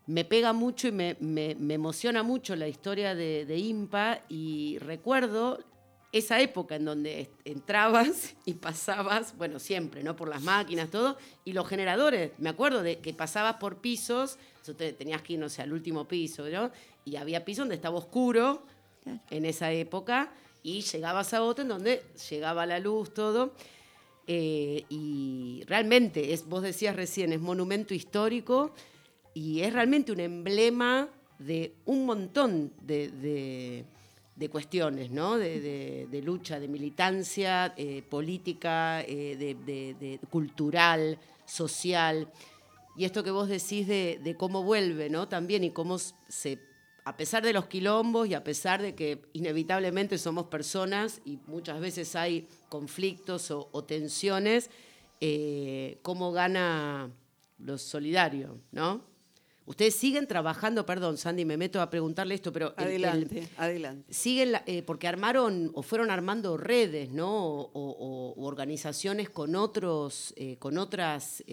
[0.06, 5.58] me pega mucho y me, me- emociona mucho la historia de, de IMPA y recuerdo
[6.12, 10.16] esa época en donde entrabas y pasabas, bueno, siempre, ¿no?
[10.16, 14.38] Por las máquinas, todo, y los generadores, me acuerdo de que pasabas por pisos,
[14.74, 16.70] te- tenías que ir, no sé, al último piso, ¿no?
[17.04, 18.62] Y había pisos donde estaba oscuro
[19.30, 23.54] en esa época y llegabas a otro en donde llegaba la luz, todo.
[24.26, 28.72] Eh, y realmente, es, vos decías recién, es monumento histórico
[29.32, 33.84] y es realmente un emblema de un montón de, de-
[34.36, 35.36] de cuestiones, ¿no?
[35.36, 42.28] De, lucha, de militancia eh, política, eh, de cultural, social.
[42.98, 45.28] Y esto que vos decís de, de cómo vuelve, ¿no?
[45.28, 46.58] También y cómo se,
[47.04, 51.78] a pesar de los quilombos y a pesar de que inevitablemente somos personas y muchas
[51.78, 54.68] veces hay conflictos o, o tensiones,
[55.20, 57.08] eh, cómo gana
[57.60, 59.06] lo solidario, ¿no?
[59.64, 64.12] Ustedes siguen trabajando, perdón, Sandy, me meto a preguntarle esto, pero el- el- Adelante, adelante.
[64.12, 67.30] siguen, la- eh, porque armaron o fueron armando redes, ¿no?
[67.46, 71.44] O, o- o organizaciones con otros, eh, con otras,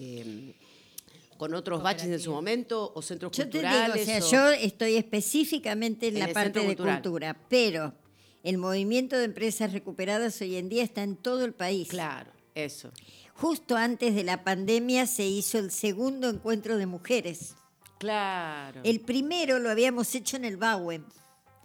[1.36, 4.02] con otros baches en su momento, o centros Yo te digo, culturales.
[4.02, 7.02] o sea, o- yo estoy específicamente en, En la parte de cultural.
[7.02, 7.94] cultura, pero
[8.42, 11.88] el movimiento de empresas recuperadas hoy en día está en todo el país.
[11.88, 12.90] Claro, eso.
[13.34, 17.54] Justo antes de la pandemia se hizo el segundo encuentro de mujeres.
[17.98, 18.80] Claro.
[18.84, 21.04] El primero lo habíamos hecho en el Bauen.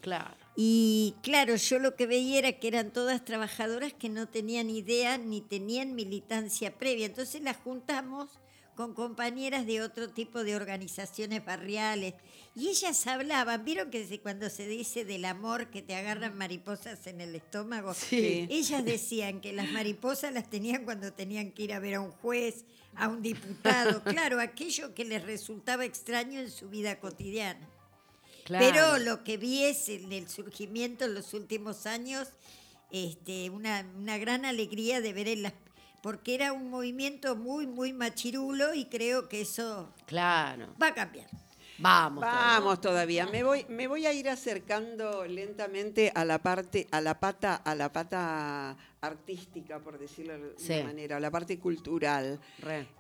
[0.02, 0.36] Claro.
[0.56, 5.18] Y claro, yo lo que veía era que eran todas trabajadoras que no tenían idea
[5.18, 7.06] ni tenían militancia previa.
[7.06, 8.30] Entonces las juntamos
[8.82, 12.16] con compañeras de otro tipo de organizaciones barriales.
[12.56, 17.22] Y ellas hablaban, vieron que cuando se dice del amor que te agarran mariposas en
[17.22, 18.48] el estómago, Sí.
[18.50, 22.10] ellas decían que las mariposas las tenían cuando tenían que ir a ver a un
[22.12, 22.66] juez,
[22.96, 27.70] a un diputado, claro, aquello que les resultaba extraño en su vida cotidiana.
[28.46, 28.66] claro.
[28.66, 32.30] Pero lo que vi es el, el surgimiento en los últimos años,
[32.92, 35.54] este, una, una gran alegría de ver en las
[36.02, 40.68] porque era un movimiento muy, muy machirulo y creo que eso Claro.
[40.82, 41.28] va a cambiar.
[41.78, 42.22] Vamos.
[42.22, 43.26] Vamos todavía.
[43.28, 47.74] Me voy, me voy a ir acercando lentamente a la parte, a la pata, a
[47.74, 50.74] la pata artística, por decirlo de Sí.
[50.74, 52.40] una manera, a la parte cultural.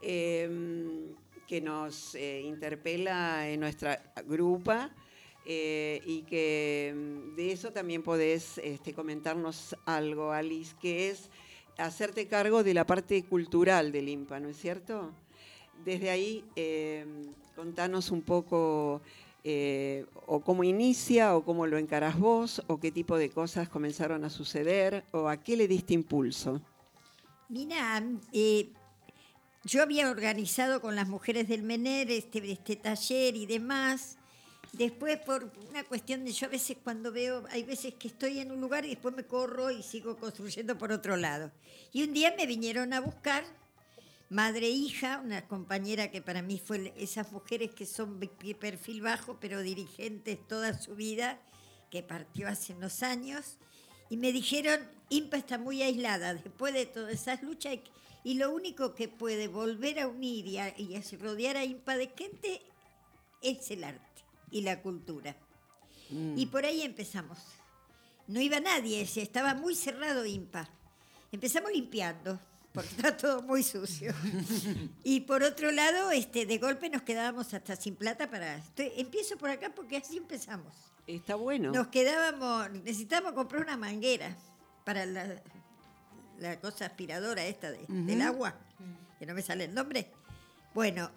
[0.01, 1.11] Eh,
[1.47, 4.89] que nos eh, interpela en nuestra grupa
[5.45, 11.29] eh, y que mm, de eso también podés este, comentarnos algo, Alice, que es
[11.85, 15.11] hacerte cargo de la parte cultural del IMPA, ¿no es cierto?
[15.83, 17.05] Desde ahí, eh,
[17.55, 19.01] contanos un poco
[19.43, 24.23] eh, o cómo inicia, o cómo lo encarás vos, o qué tipo de cosas comenzaron
[24.23, 26.61] a suceder, o a qué le diste impulso.
[27.49, 28.03] Mira,
[28.33, 28.69] eh,
[29.63, 34.17] yo había organizado con las mujeres del Mener este, este taller y demás.
[34.73, 38.51] Después, por una cuestión de yo a veces cuando veo, hay veces que estoy en
[38.51, 41.51] un lugar y después me corro y sigo construyendo por otro lado.
[41.91, 43.43] Y un día me vinieron a buscar,
[44.29, 49.01] madre e hija, una compañera que para mí fue esas mujeres que son de perfil
[49.01, 51.37] bajo, pero dirigentes toda su vida,
[51.89, 53.57] que partió hace unos años,
[54.09, 57.77] y me dijeron, IMPA está muy aislada después de todas esas luchas
[58.23, 62.07] y, lo único que puede volver a unir y, y a rodear a IMPA de
[62.15, 62.61] gente
[63.41, 64.10] es el arte
[64.51, 65.35] y la cultura.
[66.09, 66.37] Mm.
[66.37, 67.39] Y por ahí empezamos.
[68.27, 70.69] No iba nadie, se estaba muy cerrado IMPA.
[71.31, 72.39] Empezamos limpiando,
[72.73, 74.13] porque está todo muy sucio.
[75.03, 78.57] y por otro lado, este, de golpe nos quedábamos hasta sin plata para...
[78.57, 80.73] Estoy- empiezo por acá porque así empezamos.
[81.07, 81.71] Está bueno.
[81.71, 84.35] Nos quedábamos, necesitábamos comprar una manguera
[84.85, 85.41] para la,
[86.39, 88.55] la cosa aspiradora esta de- del agua,
[89.19, 90.09] que no me sale el nombre.
[90.73, 91.09] Bueno,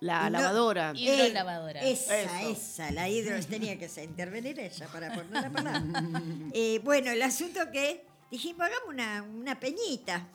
[0.00, 0.92] La no- lavadora.
[0.94, 1.82] Hidrolavadora.
[1.82, 2.50] eh, esa, Eso.
[2.50, 5.82] esa, la hidro, tenía que intervenir ella para poner la palabra.
[6.52, 10.26] Eh, bueno, el asunto que dijimos, hagamos una, una peñita.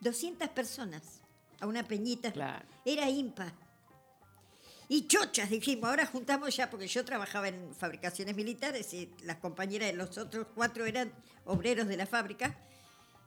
[0.00, 1.02] 200 personas
[1.60, 2.32] a una peñita.
[2.32, 2.64] Claro.
[2.84, 3.52] Era impa.
[4.88, 9.88] Y chochas, dijimos, ahora juntamos ya, porque yo trabajaba en fabricaciones militares y las compañeras
[9.88, 11.10] de los otros cuatro eran
[11.46, 12.54] obreros de la fábrica.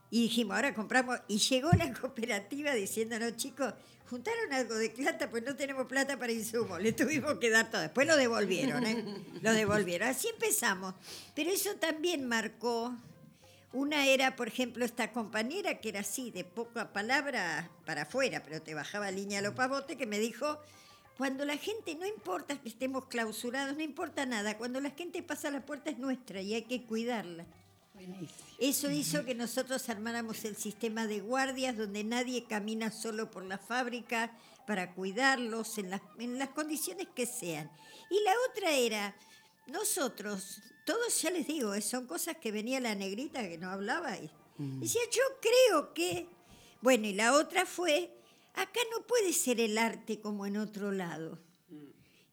[0.09, 1.19] Y dijimos, ahora compramos.
[1.27, 3.73] Y llegó la cooperativa diciéndonos, chicos,
[4.09, 6.81] juntaron algo de plata, pues no tenemos plata para insumos.
[6.81, 7.81] Le tuvimos que dar todo.
[7.81, 9.03] Después lo devolvieron, ¿eh?
[9.41, 10.07] Lo devolvieron.
[10.07, 10.93] Así empezamos.
[11.35, 12.95] Pero eso también marcó.
[13.73, 18.61] Una era, por ejemplo, esta compañera que era así, de poca palabra para afuera, pero
[18.61, 20.57] te bajaba línea a lo pavote, que me dijo,
[21.17, 25.49] cuando la gente, no importa que estemos clausurados, no importa nada, cuando la gente pasa
[25.49, 27.45] a la puerta es nuestra y hay que cuidarla.
[28.59, 33.57] Eso hizo que nosotros armáramos el sistema de guardias donde nadie camina solo por la
[33.57, 34.35] fábrica
[34.65, 37.69] para cuidarlos en las, en las condiciones que sean.
[38.09, 39.15] Y la otra era,
[39.67, 44.17] nosotros, todos ya les digo, eh, son cosas que venía la negrita que no hablaba
[44.17, 46.27] y decía, yo creo que...
[46.81, 48.11] Bueno, y la otra fue,
[48.53, 51.39] acá no puede ser el arte como en otro lado.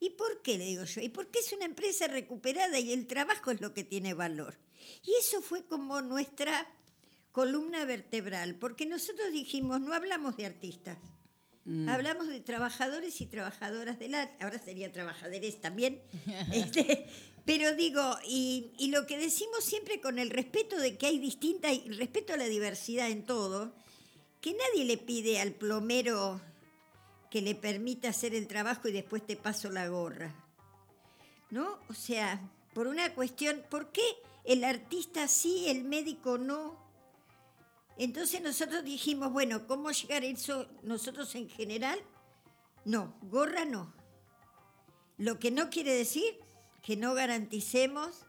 [0.00, 1.00] ¿Y por qué le digo yo?
[1.00, 4.58] Y porque es una empresa recuperada y el trabajo es lo que tiene valor.
[5.04, 6.66] Y eso fue como nuestra
[7.32, 10.98] columna vertebral, porque nosotros dijimos, no hablamos de artistas,
[11.88, 16.00] hablamos de trabajadores y trabajadoras del arte, ahora sería trabajadores también,
[16.52, 17.06] Este,
[17.44, 21.72] pero digo, y, y lo que decimos siempre con el respeto de que hay distinta,
[21.72, 23.74] y respeto a la diversidad en todo,
[24.40, 26.40] que nadie le pide al plomero
[27.34, 30.32] que le permita hacer el trabajo y después te paso la gorra.
[31.50, 31.80] ¿No?
[31.88, 32.40] O sea,
[32.74, 34.02] por una cuestión, ¿por qué
[34.44, 36.82] el artista sí, el médico no?
[37.96, 41.98] Entonces nosotros dijimos, bueno, ¿cómo llegar a eso nosotros en general?
[42.84, 43.94] No, gorra no.
[45.16, 46.38] Lo que no quiere decir
[46.82, 48.26] que no garanticemos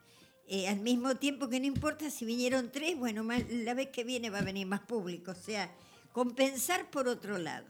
[0.47, 4.03] eh, al mismo tiempo que no importa si vinieron tres, bueno, más- la vez que
[4.03, 5.75] viene va a venir más público, o sea,
[6.13, 7.65] compensar por otro lado.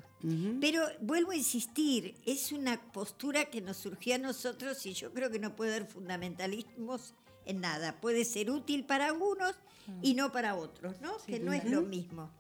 [0.60, 5.30] Pero vuelvo a insistir, es una postura que nos surgió a nosotros y yo creo
[5.30, 7.14] que no puede haber fundamentalismos
[7.46, 8.00] en nada.
[8.00, 9.56] Puede ser útil para algunos
[10.02, 11.18] y no para otros, ¿no?
[11.26, 12.32] que no es lo mismo.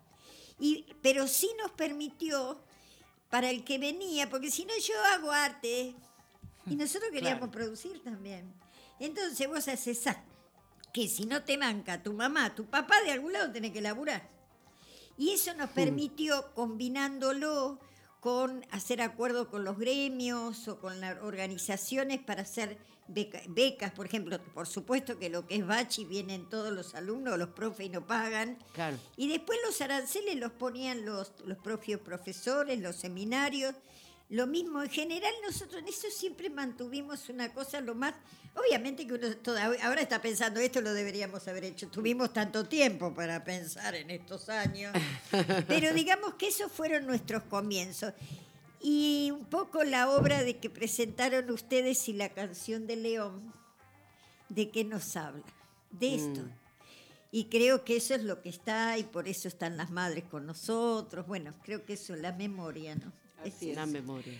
[0.59, 2.59] Y, pero sí nos permitió,
[3.29, 5.93] para el que venía, porque si no yo hago arte
[6.67, 8.53] y nosotros queríamos producir también.
[8.99, 10.07] Entonces vos haces
[10.93, 14.29] que si no te manca tu mamá, tu papá, de algún lado tenés que laburar.
[15.17, 17.79] Y eso nos permitió, combinándolo
[18.19, 22.77] con hacer acuerdos con los gremios o con las organizaciones para hacer
[23.07, 27.37] beca- becas, por ejemplo, por supuesto que lo que es Bachi vienen todos los alumnos,
[27.37, 28.57] los profes y no pagan.
[28.73, 28.97] Claro.
[29.17, 33.75] Y después los aranceles los ponían los, los propios profesores, los seminarios.
[34.29, 38.15] Lo mismo, en general nosotros en eso siempre mantuvimos una cosa lo más...
[38.55, 41.89] Obviamente que uno toda- ahora está pensando, esto lo deberíamos haber hecho.
[41.89, 44.93] Tuvimos tanto tiempo para pensar en estos años.
[45.67, 48.13] Pero digamos que esos fueron nuestros comienzos.
[48.87, 53.51] Y un poco la obra de que presentaron ustedes y la canción de León,
[54.49, 55.41] ¿de qué nos habla?
[55.89, 56.41] De esto.
[57.31, 60.45] Y creo que eso es lo que está y por eso están las madres con
[60.45, 61.25] nosotros.
[61.25, 63.11] Bueno, creo que eso es la memoria, ¿no?
[63.43, 64.39] Es La memoria.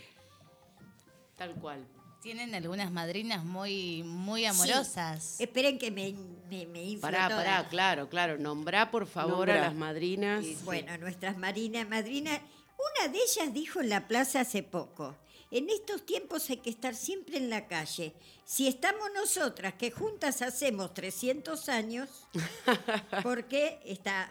[1.35, 1.83] Tal cual.
[2.21, 5.39] Tienen algunas madrinas muy, muy amorosas.
[5.39, 6.13] Esperen que me,
[6.51, 7.37] me, me Pará, toda.
[7.43, 8.37] pará, claro, claro.
[8.37, 9.57] Nombrá, por favor, Nombrá.
[9.57, 10.45] a las madrinas.
[10.45, 12.41] Y Bueno, nuestras marinas, madrinas,
[12.77, 15.15] una de ellas dijo en la plaza hace poco,
[15.51, 18.13] en estos tiempos hay que estar siempre en la calle.
[18.45, 22.09] Si estamos nosotras, que juntas hacemos 300 años,
[23.23, 24.29] porque está,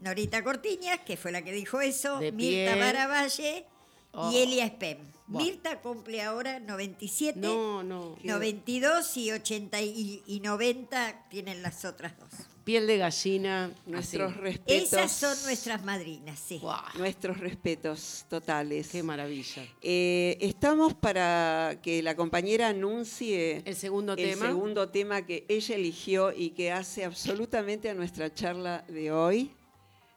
[0.00, 2.76] Norita Cortiñas, que fue la que dijo eso, De Mirta.
[2.76, 3.66] Baravalle
[4.12, 4.32] Oh.
[4.32, 4.96] y Elia Spem.
[5.26, 8.16] Mirta cumple ahora 97, No, no.
[8.24, 12.30] 92 y 80 y, y 90 tienen las otras dos.
[12.68, 13.70] Piel de gallina.
[13.86, 14.40] Nuestros así.
[14.42, 14.92] respetos.
[14.92, 16.60] Esas son nuestras madrinas, sí.
[16.98, 18.88] Nuestros respetos totales.
[18.90, 19.66] qué maravilla.
[19.80, 24.48] Eh, estamos para que la compañera anuncie El segundo el tema.
[24.48, 29.50] segundo tema que ella eligió y que hace absolutamente a nuestra charla de hoy.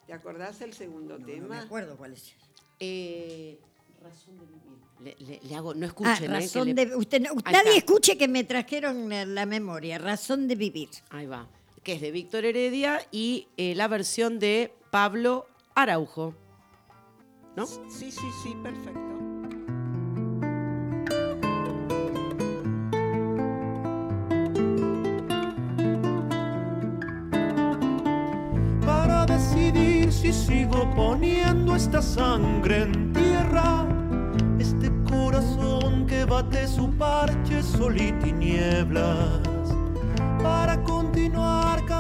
[0.06, 1.62] ¿Te acordás el segundo No, no me tema?
[1.62, 2.34] acuerdo cuál es.
[2.82, 3.60] Eh,
[4.04, 4.62] razón de vivir.
[5.00, 6.20] Le, le- le hago, no Ah, escuchen, ¿eh?
[6.20, 9.98] que razón le- de usted, no- Ahí nadie escuche que me trajeron la- la memoria,
[10.00, 10.90] razón de vivir.
[11.12, 11.48] Ahí va.
[11.84, 16.36] Que es de Víctor Heredia y eh, la versión de Pablo Araujo.
[17.56, 17.66] ¿No?
[17.66, 19.12] Sí, sí, sí, perfecto.
[28.86, 33.86] para decidir si sigo poniendo esta sangre en tierra,
[34.60, 39.40] este corazón que bate su parche sol y tinieblas,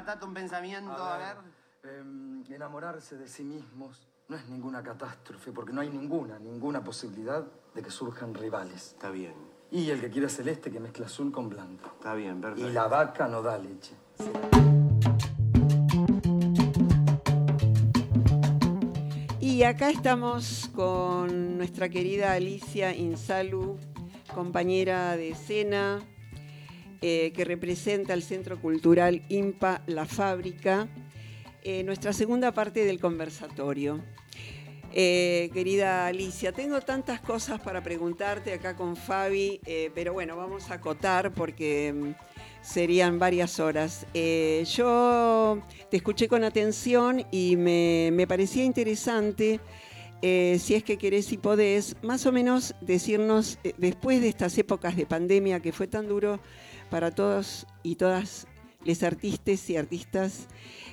[0.00, 1.36] Batata, un pensamiento, a ver.
[1.82, 7.44] em, enamorarse de sí mismos no es ninguna catástrofe, porque no hay ninguna, ninguna posibilidad
[7.74, 8.92] de que surjan rivales.
[8.94, 9.34] Está bien.
[9.70, 11.90] Y el que quiere celeste que mezcla azul con blanco.
[11.98, 12.70] Está bien, perfecto.
[12.70, 13.94] Y la vaca no da leche.
[19.38, 23.76] Y acá estamos con nuestra querida Alicia Insalu,
[24.34, 26.00] compañera de escena,
[27.02, 30.86] eh, que representa el Centro Cultural IMPA La Fábrica,
[31.62, 34.04] eh, nuestra segunda parte del conversatorio.
[34.92, 39.62] Eh, querida Alicia, tengo tantas cosas para preguntarte acá con Fabi,
[39.94, 42.10] pero bueno, vamos a acotar porque mm,
[42.60, 44.04] serían varias horas.
[44.12, 49.58] Yo te escuché con atención y me, me parecía interesante,
[50.20, 55.06] si es que querés y podés, más o menos decirnos, después de estas épocas de
[55.06, 56.40] pandemia que fue tan duro
[56.90, 58.46] para todos y todas
[58.84, 60.48] les artistas y artistas,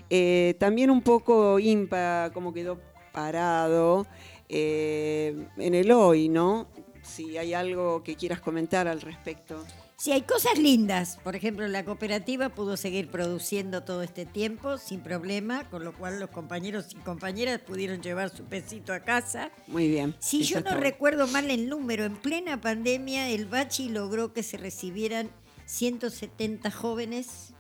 [0.10, 2.80] eh, también un poco IMPA como quedó
[3.12, 4.06] parado
[4.50, 6.68] eh, en el hoy, ¿no?
[7.02, 9.64] Si hay algo que quieras comentar al respecto.
[10.00, 11.18] Sí, hay cosas lindas.
[11.24, 16.20] Por ejemplo, la cooperativa pudo seguir produciendo todo este tiempo sin problema, con lo cual
[16.20, 19.50] los compañeros y compañeras pudieron llevar su pesito a casa.
[19.66, 20.16] Muy bien.
[20.20, 24.58] Si yo no recuerdo mal el número, en plena pandemia el Bachi logró que se
[24.58, 25.32] recibieran
[25.68, 27.54] 170 jóvenes.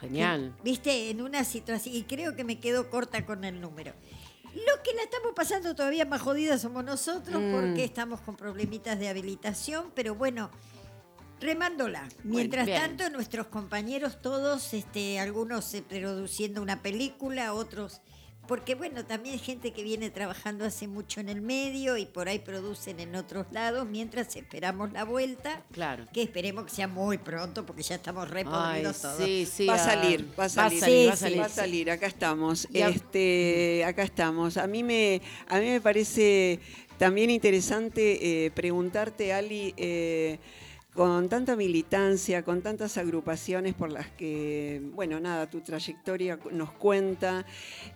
[0.00, 0.56] Genial.
[0.64, 3.92] Viste, en una situación, y creo que me quedo corta con el número.
[4.54, 7.52] Los que la estamos pasando todavía más jodidas somos nosotros Mm.
[7.52, 10.50] porque estamos con problemitas de habilitación, pero bueno,
[11.40, 12.08] remándola.
[12.24, 18.00] Mientras tanto, nuestros compañeros todos, este, algunos eh, produciendo una película, otros...
[18.52, 22.28] Porque bueno, también hay gente que viene trabajando hace mucho en el medio y por
[22.28, 25.62] ahí producen en otros lados mientras esperamos la vuelta.
[25.72, 26.04] Claro.
[26.12, 29.24] Que esperemos que sea muy pronto porque ya estamos re Ay, podridos todos.
[29.24, 29.64] sí, sí.
[29.64, 31.54] va a ah, salir, va a salir, va a sí, salir, va a sí.
[31.54, 32.68] salir, acá estamos.
[32.74, 34.58] Este, acá estamos.
[34.58, 36.60] A mí me, a mí me parece
[36.98, 40.38] también interesante eh, preguntarte, Ali, eh,
[40.94, 47.46] con tanta militancia, con tantas agrupaciones por las que, bueno, nada, tu trayectoria nos cuenta,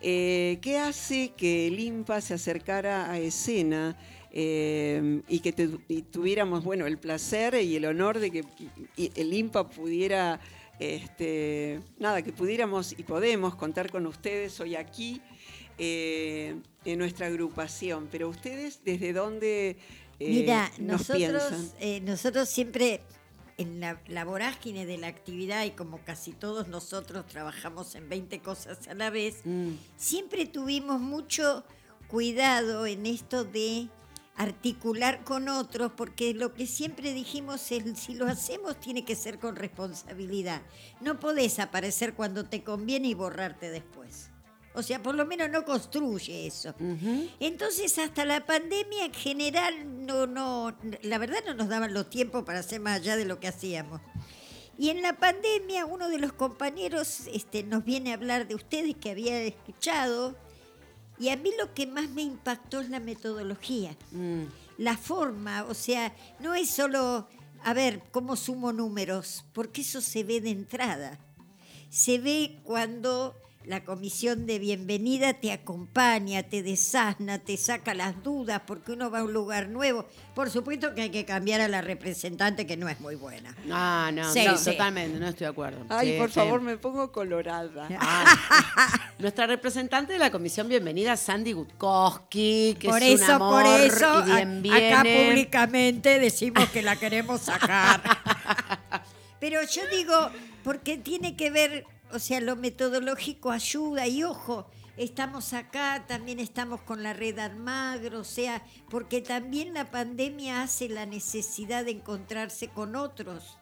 [0.01, 3.97] eh, ¿qué hace que el IMPA se acercara a escena?
[4.39, 5.53] eh, y que
[6.11, 8.45] tuviéramos bueno el placer y el honor de que
[8.99, 10.39] el IMPA pudiera
[10.79, 15.23] este, nada, que pudiéramos y podemos contar con ustedes hoy aquí
[15.79, 18.09] eh, en nuestra agrupación.
[18.13, 19.79] Pero ustedes, ¿desde dónde
[20.21, 23.03] eh, Mira, nos nosotros, eh, nosotros siempre
[23.59, 28.41] en la, la vorágine de la actividad y como casi todos nosotros trabajamos en 20
[28.41, 29.73] cosas a la vez, Mm.
[29.97, 31.65] siempre tuvimos mucho
[32.09, 33.89] cuidado en esto de
[34.37, 39.39] articular con otros, porque lo que siempre dijimos es, si lo hacemos tiene que ser
[39.39, 40.61] con responsabilidad.
[41.01, 44.31] No podés aparecer cuando te conviene y borrarte después.
[44.77, 46.75] O sea, por lo menos no construye eso.
[47.41, 52.45] Entonces, hasta la pandemia en general, no, no, la verdad no nos daban los tiempos
[52.45, 54.01] para hacer más allá de lo que hacíamos.
[54.79, 58.95] Y en la pandemia, uno de los compañeros este, nos viene a hablar de ustedes
[58.97, 60.37] que había escuchado.
[61.19, 64.43] Y a mí lo que más me impactó es la metodología, Mm.
[64.77, 65.65] la forma.
[65.65, 67.27] O sea, no es solo,
[67.65, 71.19] a ver, cómo sumo números, porque eso se ve de entrada.
[71.89, 73.35] Se ve cuando
[73.67, 79.19] la comisión de bienvenida te acompaña, te desasna, te saca las dudas porque uno va
[79.19, 80.07] a un lugar nuevo.
[80.37, 83.57] Por supuesto que hay que cambiar a la representante que no es muy buena.
[83.73, 84.71] Ah, no, Sí, no, sí.
[84.71, 85.85] totalmente, no estoy de acuerdo.
[85.89, 86.35] Ay, Sí, por sí.
[86.37, 87.89] favor, me pongo colorada.
[87.99, 89.11] Ah.
[89.19, 93.67] Nuestra representante de la comisión bienvenida, Sandy Gutkowski, que por es eso, un amor por
[93.81, 94.93] eso, y bien viene.
[94.95, 98.01] acá públicamente decimos que la queremos sacar.
[99.41, 100.15] Pero yo digo,
[100.63, 106.81] porque tiene que ver, o sea, lo metodológico ayuda y ojo, estamos acá, también estamos
[106.83, 112.69] con la red Almagro, o sea, porque también la pandemia hace la necesidad de encontrarse
[112.69, 113.59] con otros.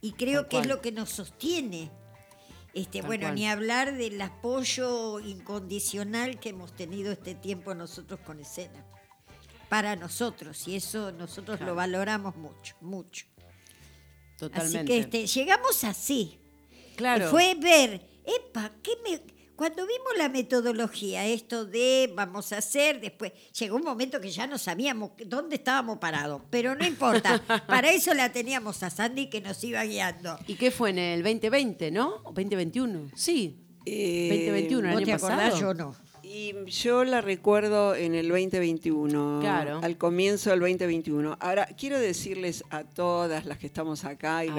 [0.00, 1.90] Y creo Tal que es lo que nos sostiene.
[2.74, 3.34] Este, Tal bueno, cual.
[3.34, 8.84] ni hablar del apoyo incondicional que hemos tenido este tiempo nosotros con escena.
[9.68, 11.72] Para nosotros, y eso nosotros Claro.
[11.72, 13.26] lo valoramos mucho, mucho.
[14.38, 14.78] Totalmente.
[14.78, 16.37] Así que este, llegamos así.
[16.98, 17.30] Claro.
[17.30, 19.20] Fue ver, epa, ¿qué me,
[19.54, 24.48] cuando vimos la metodología, esto de vamos a hacer, después llegó un momento que ya
[24.48, 29.40] no sabíamos dónde estábamos parados, pero no importa, para eso la teníamos a Sandy que
[29.40, 30.36] nos iba guiando.
[30.48, 32.16] ¿Y qué fue en el 2020, no?
[32.24, 33.12] ¿O 2021?
[33.14, 33.64] Sí.
[33.86, 35.50] Eh, 2021, el ¿Vos año te acordás?
[35.52, 35.60] pasado.
[35.60, 36.07] Yo no.
[36.30, 39.80] Y yo la recuerdo en el 2021, Claro.
[39.82, 41.38] al comienzo del 2021.
[41.40, 44.50] Ahora, quiero decirles a todas las que estamos acá y,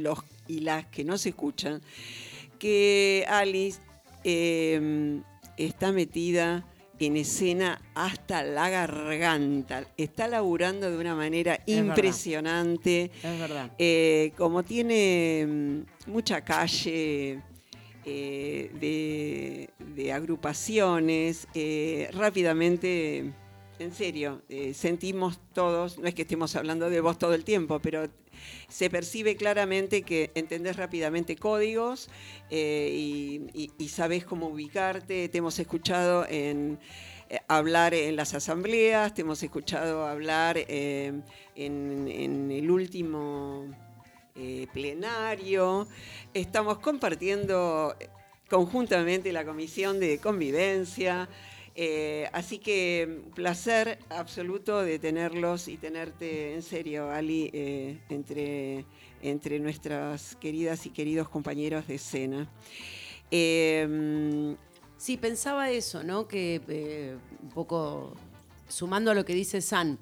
[0.00, 0.18] los,
[0.48, 1.80] y las que no se escuchan,
[2.50, 3.78] porque Alice
[4.24, 5.20] eh,
[5.56, 6.66] está metida
[6.98, 9.84] en escena hasta la garganta.
[9.96, 11.88] Está laburando de una manera Es verdad.
[11.96, 13.10] impresionante.
[13.22, 13.70] Es verdad.
[13.78, 15.46] Eh, como tiene
[16.06, 17.40] mm, mucha calle
[18.12, 23.32] eh, de, agrupaciones, eh, rápidamente,
[23.78, 27.78] en serio, eh, sentimos todos, no es que estemos hablando de vos todo el tiempo,
[27.78, 28.08] pero
[28.68, 32.08] se percibe claramente que entendés rápidamente códigos
[32.50, 33.42] y,
[33.78, 35.28] y- sabés cómo ubicarte.
[35.28, 36.80] Te hemos escuchado en,
[37.46, 41.22] hablar en las asambleas, te hemos escuchado hablar en
[41.54, 43.68] el último
[44.40, 45.86] eh, plenario.
[46.32, 47.94] Estamos compartiendo
[48.48, 51.28] conjuntamente la comisión de convivencia.
[51.74, 58.84] Eh, así que placer absoluto de tenerlos y tenerte en serio, Ali, eh, entre,
[59.22, 62.48] entre nuestras queridas y queridos compañeros de escena.
[63.30, 64.56] Eh,
[65.00, 66.28] Sí, pensaba eso, ¿no?
[66.28, 68.12] Que eh, un poco
[68.68, 69.98] sumando a lo que dice San,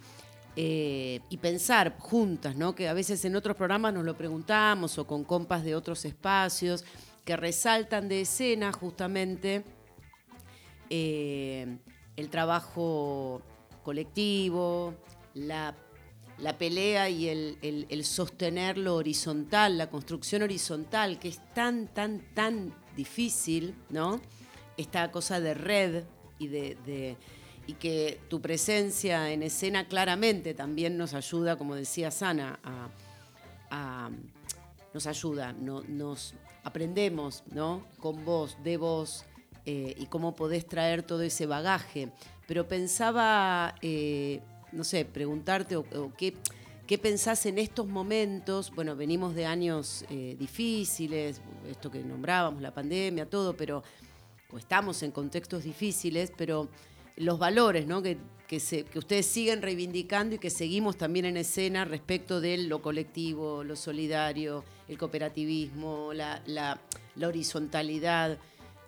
[0.61, 2.75] eh, y pensar juntas, ¿no?
[2.75, 6.85] Que a veces en otros programas nos lo preguntamos o con compas de otros espacios
[7.25, 9.63] que resaltan de escena justamente
[10.91, 11.79] eh,
[12.17, 13.43] el trabajo
[13.85, 14.95] colectivo,
[15.35, 15.75] la,
[16.39, 21.87] la pelea y el, el- el sostener lo horizontal, la construcción horizontal, que es tan,
[21.89, 24.21] tan, tan difícil, ¿no?
[24.77, 26.05] Esta cosa de red
[26.39, 27.17] y de, de-
[27.69, 32.59] y que tu presencia en escena claramente también nos ayuda, como decía Sana,
[34.95, 37.85] nos ayuda, no- nos aprendemos, ¿no?
[38.01, 39.25] Con vos, de vos,
[39.67, 42.11] eh, y cómo podés traer todo ese bagaje.
[42.47, 44.41] Pero pensaba, eh,
[44.73, 45.85] no sé, preguntarte o,
[46.17, 46.35] qué,
[46.87, 48.73] qué pensás en estos momentos.
[48.75, 53.83] Bueno, venimos de años eh, difíciles, esto que nombrábamos, la pandemia, todo, pero
[54.57, 56.69] estamos en contextos difíciles, pero
[57.19, 58.03] los valores ¿no?
[58.03, 58.17] que,
[58.47, 62.81] que, se- que ustedes siguen reivindicando y que seguimos también en escena respecto de lo
[62.83, 66.81] colectivo, lo solidario, el cooperativismo, la, la-
[67.17, 68.39] la horizontalidad.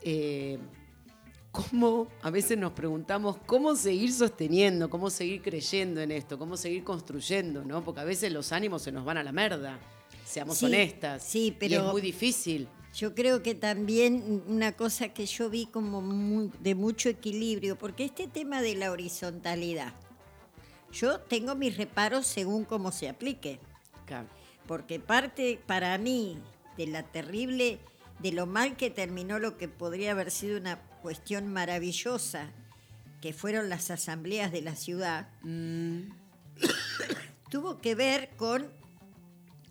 [0.03, 0.59] eh,
[1.53, 6.85] ¿Cómo, a veces nos preguntamos, cómo seguir sosteniendo, cómo seguir creyendo en esto, cómo seguir
[6.85, 7.83] construyendo, ¿no?
[7.83, 9.81] Porque a veces los ánimos se nos van a la merda,
[10.25, 11.25] seamos Sí, honestas.
[11.25, 12.69] sí, Y pero- es muy difícil.
[12.95, 18.05] Yo creo que también una cosa que yo vi como muy- de mucho equilibrio, porque
[18.05, 19.93] este tema de la horizontalidad,
[20.93, 23.61] yo tengo mis reparos según cómo se aplique,
[24.07, 24.27] Claro.
[24.67, 26.37] porque parte para mí
[26.77, 27.79] de la terrible,
[28.19, 32.51] de lo mal que terminó lo que podría haber sido una cuestión maravillosa,
[33.23, 35.29] que fueron las asambleas de la ciudad,
[37.51, 38.69] tuvo que ver con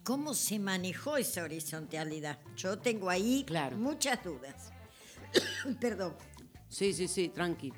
[0.09, 2.39] cómo se manejó esa horizontalidad.
[2.57, 3.45] Yo tengo ahí
[3.77, 4.73] muchas dudas.
[5.79, 6.15] Perdón.
[6.67, 7.71] Sí, sí, sí, tranqui.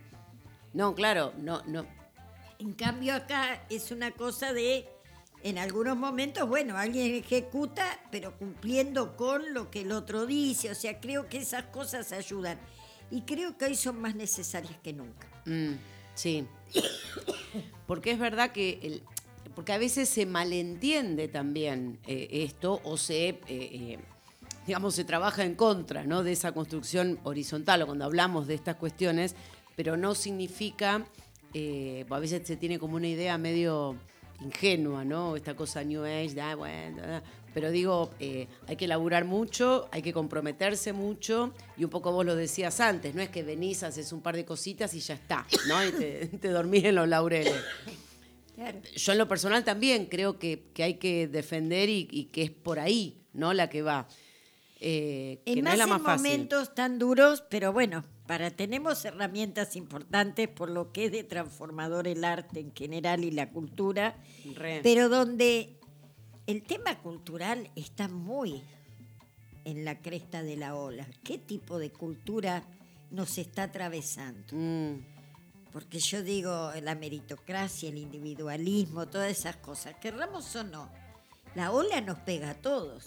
[0.71, 1.85] No, claro, no, no.
[2.57, 4.87] En cambio acá es una cosa de,
[5.43, 10.71] en algunos momentos, bueno, alguien ejecuta, pero cumpliendo con lo que el otro dice.
[10.71, 12.57] O sea, creo que esas cosas ayudan.
[13.09, 15.27] Y creo que hoy son más necesarias que nunca.
[15.45, 15.73] Mm,
[16.15, 16.47] sí.
[17.87, 19.03] Porque es verdad que el-
[19.55, 23.99] porque a veces se malentiende también eh, esto o se eh, eh,
[24.65, 26.23] digamos se trabaja en contra ¿no?
[26.23, 29.35] de esa construcción horizontal o cuando hablamos de estas cuestiones,
[29.75, 31.05] pero no significa
[31.53, 33.97] a veces se tiene como una idea medio
[34.39, 35.35] ingenua, ¿no?
[35.35, 37.21] Esta cosa New Age, de, "Ah, bueno, ah".
[37.53, 42.37] pero digo, hay que laburar mucho, hay que comprometerse mucho, y un poco vos lo
[42.37, 45.85] decías antes, no es que venís, haces un par de cositas y ya está, ¿no?
[45.85, 47.61] Y te, te dormís en los laureles.
[48.95, 52.51] Yo en lo personal también creo que, que hay que defender y, y que es
[52.51, 53.53] por ahí, ¿no?
[53.53, 54.07] La que va.
[54.79, 56.23] Eh, que En no más es la en más fácil.
[56.31, 62.07] momentos tan duros, pero bueno, para tenemos herramientas importantes por lo que es de transformador
[62.07, 64.15] el arte en general y la cultura,
[64.55, 64.79] Re.
[64.81, 65.77] pero donde
[66.47, 68.61] el tema cultural está muy
[69.65, 71.07] en la cresta de la ola.
[71.23, 72.63] ¿Qué tipo de cultura
[73.11, 74.47] nos está atravesando?
[74.51, 75.10] Mm.
[75.71, 80.89] Porque yo digo, la meritocracia, el individualismo, todas esas cosas, querramos o no,
[81.55, 83.05] la ola nos pega a todos.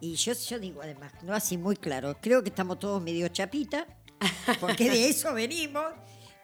[0.00, 3.86] Y yo, yo digo además, no así muy claro, creo que estamos todos medio chapita,
[4.60, 5.84] porque de eso venimos,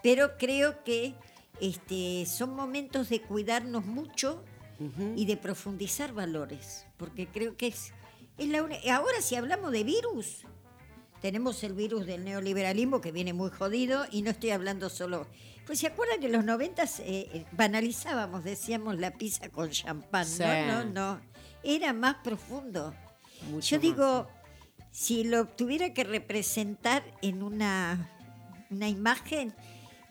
[0.02, 1.14] pero creo que
[1.60, 4.44] este, son momentos de cuidarnos mucho
[5.16, 7.92] y de profundizar valores, porque creo que es,
[8.36, 10.40] es la uni- Ahora si hablamos de virus,
[11.24, 15.26] tenemos el virus del neoliberalismo que viene muy jodido y no estoy hablando solo...
[15.64, 20.26] Pues se acuerdan que en los noventas eh, eh, banalizábamos, decíamos la pizza con champán.
[20.26, 20.42] Sí.
[20.42, 21.20] No, no, no.
[21.62, 22.94] Era más profundo.
[23.50, 24.28] Mucho Yo más, digo,
[24.90, 28.10] Si lo tuviera que representar en una,
[28.68, 29.54] una imagen,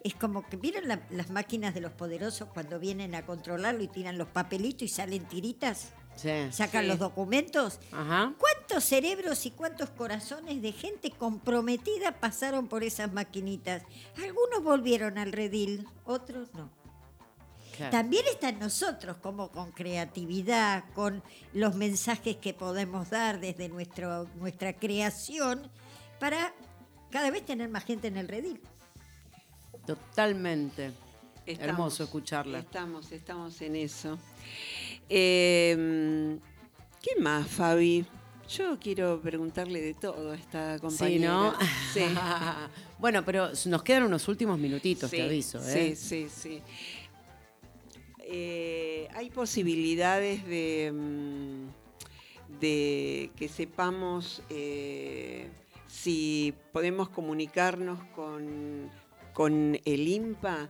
[0.03, 3.88] es como que vieron la- las máquinas de los poderosos cuando vienen a controlarlo y
[3.88, 6.30] tiran los papelitos y salen tiritas, Sí.
[6.51, 6.88] sacan Sí.
[6.88, 7.80] los documentos.
[7.91, 8.34] Ajá.
[8.38, 13.84] ¿Cuántos cerebros y cuántos corazones de gente comprometida pasaron por esas maquinitas?
[14.24, 16.70] Algunos volvieron al redil, otros no.
[17.76, 17.91] Claro.
[17.91, 24.28] También está en nosotros, como con creatividad, con los mensajes que podemos dar desde nuestro,
[24.36, 25.72] nuestra creación,
[26.20, 26.53] para
[27.09, 28.61] cada vez tener más gente en el redil.
[29.88, 30.93] Totalmente.
[31.45, 32.59] Estamos, Hermoso escucharla.
[32.59, 34.18] Estamos, estamos en eso.
[35.10, 36.38] Eh,
[37.01, 38.06] ¿Qué más, Fabi?
[38.49, 40.99] Yo quiero preguntarle de todo a esta compañera.
[41.14, 41.54] Sí, ¿no?
[41.93, 42.01] Sí.
[42.99, 45.60] bueno, pero nos quedan unos últimos minutitos, te aviso.
[45.60, 45.95] ¿eh?
[45.95, 46.62] Sí, sí, sí.
[48.20, 55.49] Eh, hay posibilidades de, mm, de que sepamos eh,
[55.88, 58.89] si podemos comunicarnos con,
[59.34, 60.70] con el INPA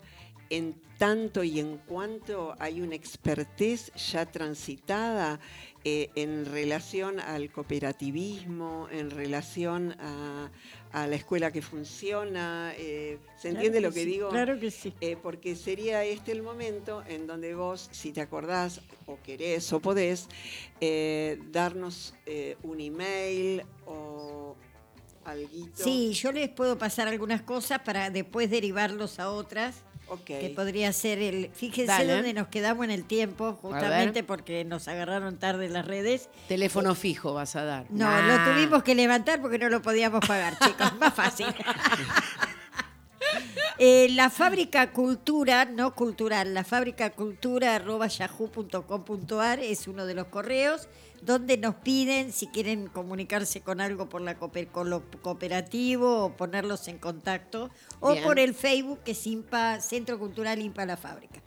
[0.49, 0.73] en
[1.03, 5.37] tanto y en cuanto hay una expertez ya transitada
[5.83, 10.49] eh, en relación al cooperativismo, en relación a,
[10.93, 12.71] a la escuela que funciona.
[12.77, 14.29] eh, ¿Se Claro entiende que lo que sí, digo?
[14.29, 14.93] claro que sí.
[15.01, 19.81] Eh, porque sería este el momento en donde vos, si te acordás o querés o
[19.81, 20.29] podés,
[21.51, 22.13] darnos
[22.63, 24.55] un email o
[25.25, 25.83] alguito.
[25.83, 29.83] Sí, yo les puedo pasar algunas cosas para después derivarlos a otras.
[30.25, 31.49] Que podría ser el.
[31.53, 32.13] Fíjense Dale.
[32.13, 36.29] dónde nos quedamos en el tiempo, justamente porque nos agarraron tarde las redes.
[36.47, 37.85] Teléfono fijo vas a dar.
[37.89, 38.21] No, Nah.
[38.45, 40.93] lo tuvimos que levantar porque no lo podíamos pagar, chicos.
[40.99, 41.47] Más fácil.
[43.79, 50.27] Eh, la fábrica cultura, no cultural, la fábrica cultura arroba yahoo.com.ar es uno de los
[50.27, 50.87] correos
[51.25, 56.35] donde nos piden si quieren comunicarse con algo por la cooper- con lo cooperativo o
[56.35, 57.69] ponerlos en contacto
[57.99, 58.23] o Bien.
[58.23, 61.41] por el Facebook que es IMPA, Centro Cultural IMPA La Fábrica.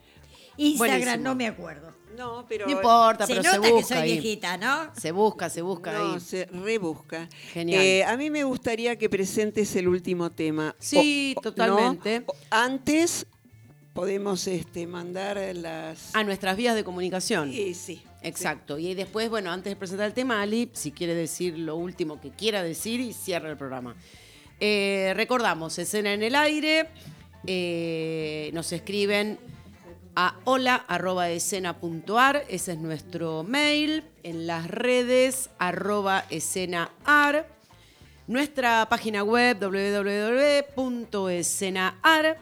[0.59, 1.25] Instagram Buenísimo.
[1.25, 1.93] no me acuerdo.
[2.17, 2.65] No, pero.
[2.65, 4.13] No importa, se pero nota se que busca soy ahí.
[4.13, 4.91] viejita, ¿no?
[4.99, 6.21] Se busca, se busca No, ahí.
[6.21, 7.29] se rebusca.
[7.53, 7.83] Genial.
[7.83, 10.75] Eh, a mí me gustaría que presentes el último tema.
[10.79, 12.25] Sí, O- totalmente.
[12.49, 13.27] Antes
[13.97, 16.15] podemos este, mandar las.
[16.15, 17.51] A nuestras vías de comunicación.
[17.51, 18.03] Sí, sí.
[18.23, 18.79] Exacto.
[18.79, 22.31] Y después, bueno, antes de presentar el tema, Ali, si quiere decir lo último que
[22.31, 23.97] quiera decir y cierra el programa.
[24.61, 26.89] Eh, recordamos, escena en el aire.
[27.47, 29.39] eh, nos escriben
[30.15, 34.05] a hola.escena.ar, ese es nuestro mail.
[34.23, 37.49] En las redes, arroba escenaar.
[38.27, 42.39] Nuestra página web www.escenaar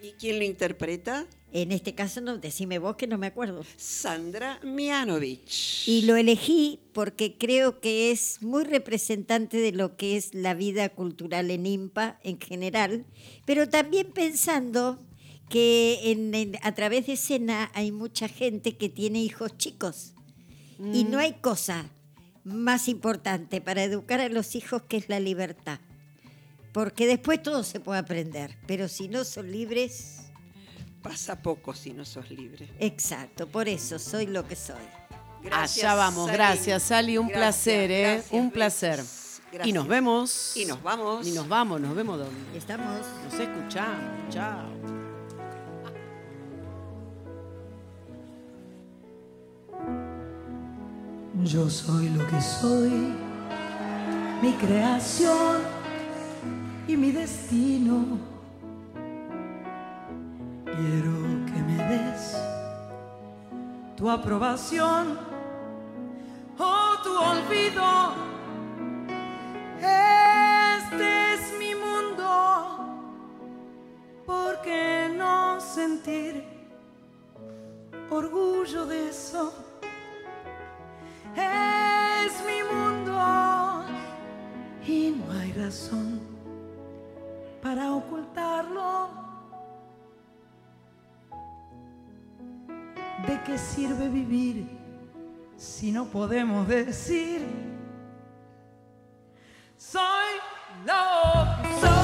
[0.00, 1.26] ¿Y quién lo interpreta?
[1.52, 3.64] En este caso, no, decime vos que no me acuerdo.
[3.76, 5.82] Sandra Mianovich.
[5.88, 10.88] Y lo elegí porque creo que es muy representante de lo que es la vida
[10.90, 13.04] cultural en IMPA en general,
[13.46, 15.00] pero también pensando
[15.48, 20.12] que en- en- a través de escena hay mucha gente que tiene hijos chicos.
[20.94, 21.90] Y no hay cosa
[22.44, 25.80] más importante para educar a los hijos que es la libertad.
[26.72, 30.19] Porque después todo se puede aprender, pero si no son libres,
[31.02, 32.68] Pasa poco si no sos libre.
[32.78, 34.76] exacto, por eso soy lo que soy.
[35.50, 36.36] Allá vamos, Sally.
[36.36, 38.02] gracias, Sally, un Gracias, placer, ¿eh?
[38.14, 39.00] gracias, un placer.
[39.00, 39.74] Y Gracias.
[39.74, 40.56] nos vemos.
[40.56, 41.26] Y nos vamos.
[41.26, 42.58] Y nos vamos, nos vemos donde.
[42.58, 43.00] Estamos.
[43.24, 44.28] Nos escuchamos.
[44.28, 44.68] Chao.
[51.44, 53.14] Yo soy lo que soy,
[54.42, 55.58] mi creación
[56.86, 58.18] y mi destino.
[60.76, 61.16] Quiero
[61.46, 62.36] que me des
[63.96, 65.18] tu aprobación
[66.58, 68.14] o tu olvido.
[69.78, 72.28] Este es mi mundo,
[74.26, 76.44] ¿por qué no sentir
[78.10, 79.52] orgullo de eso?
[81.36, 83.84] es mi mundo
[84.86, 86.20] y no hay razón
[87.62, 89.19] para ocultarlo.
[93.26, 94.66] ¿De qué sirve vivir
[95.56, 97.46] si no podemos decir
[99.76, 100.00] soy
[100.84, 101.99] lo que soy?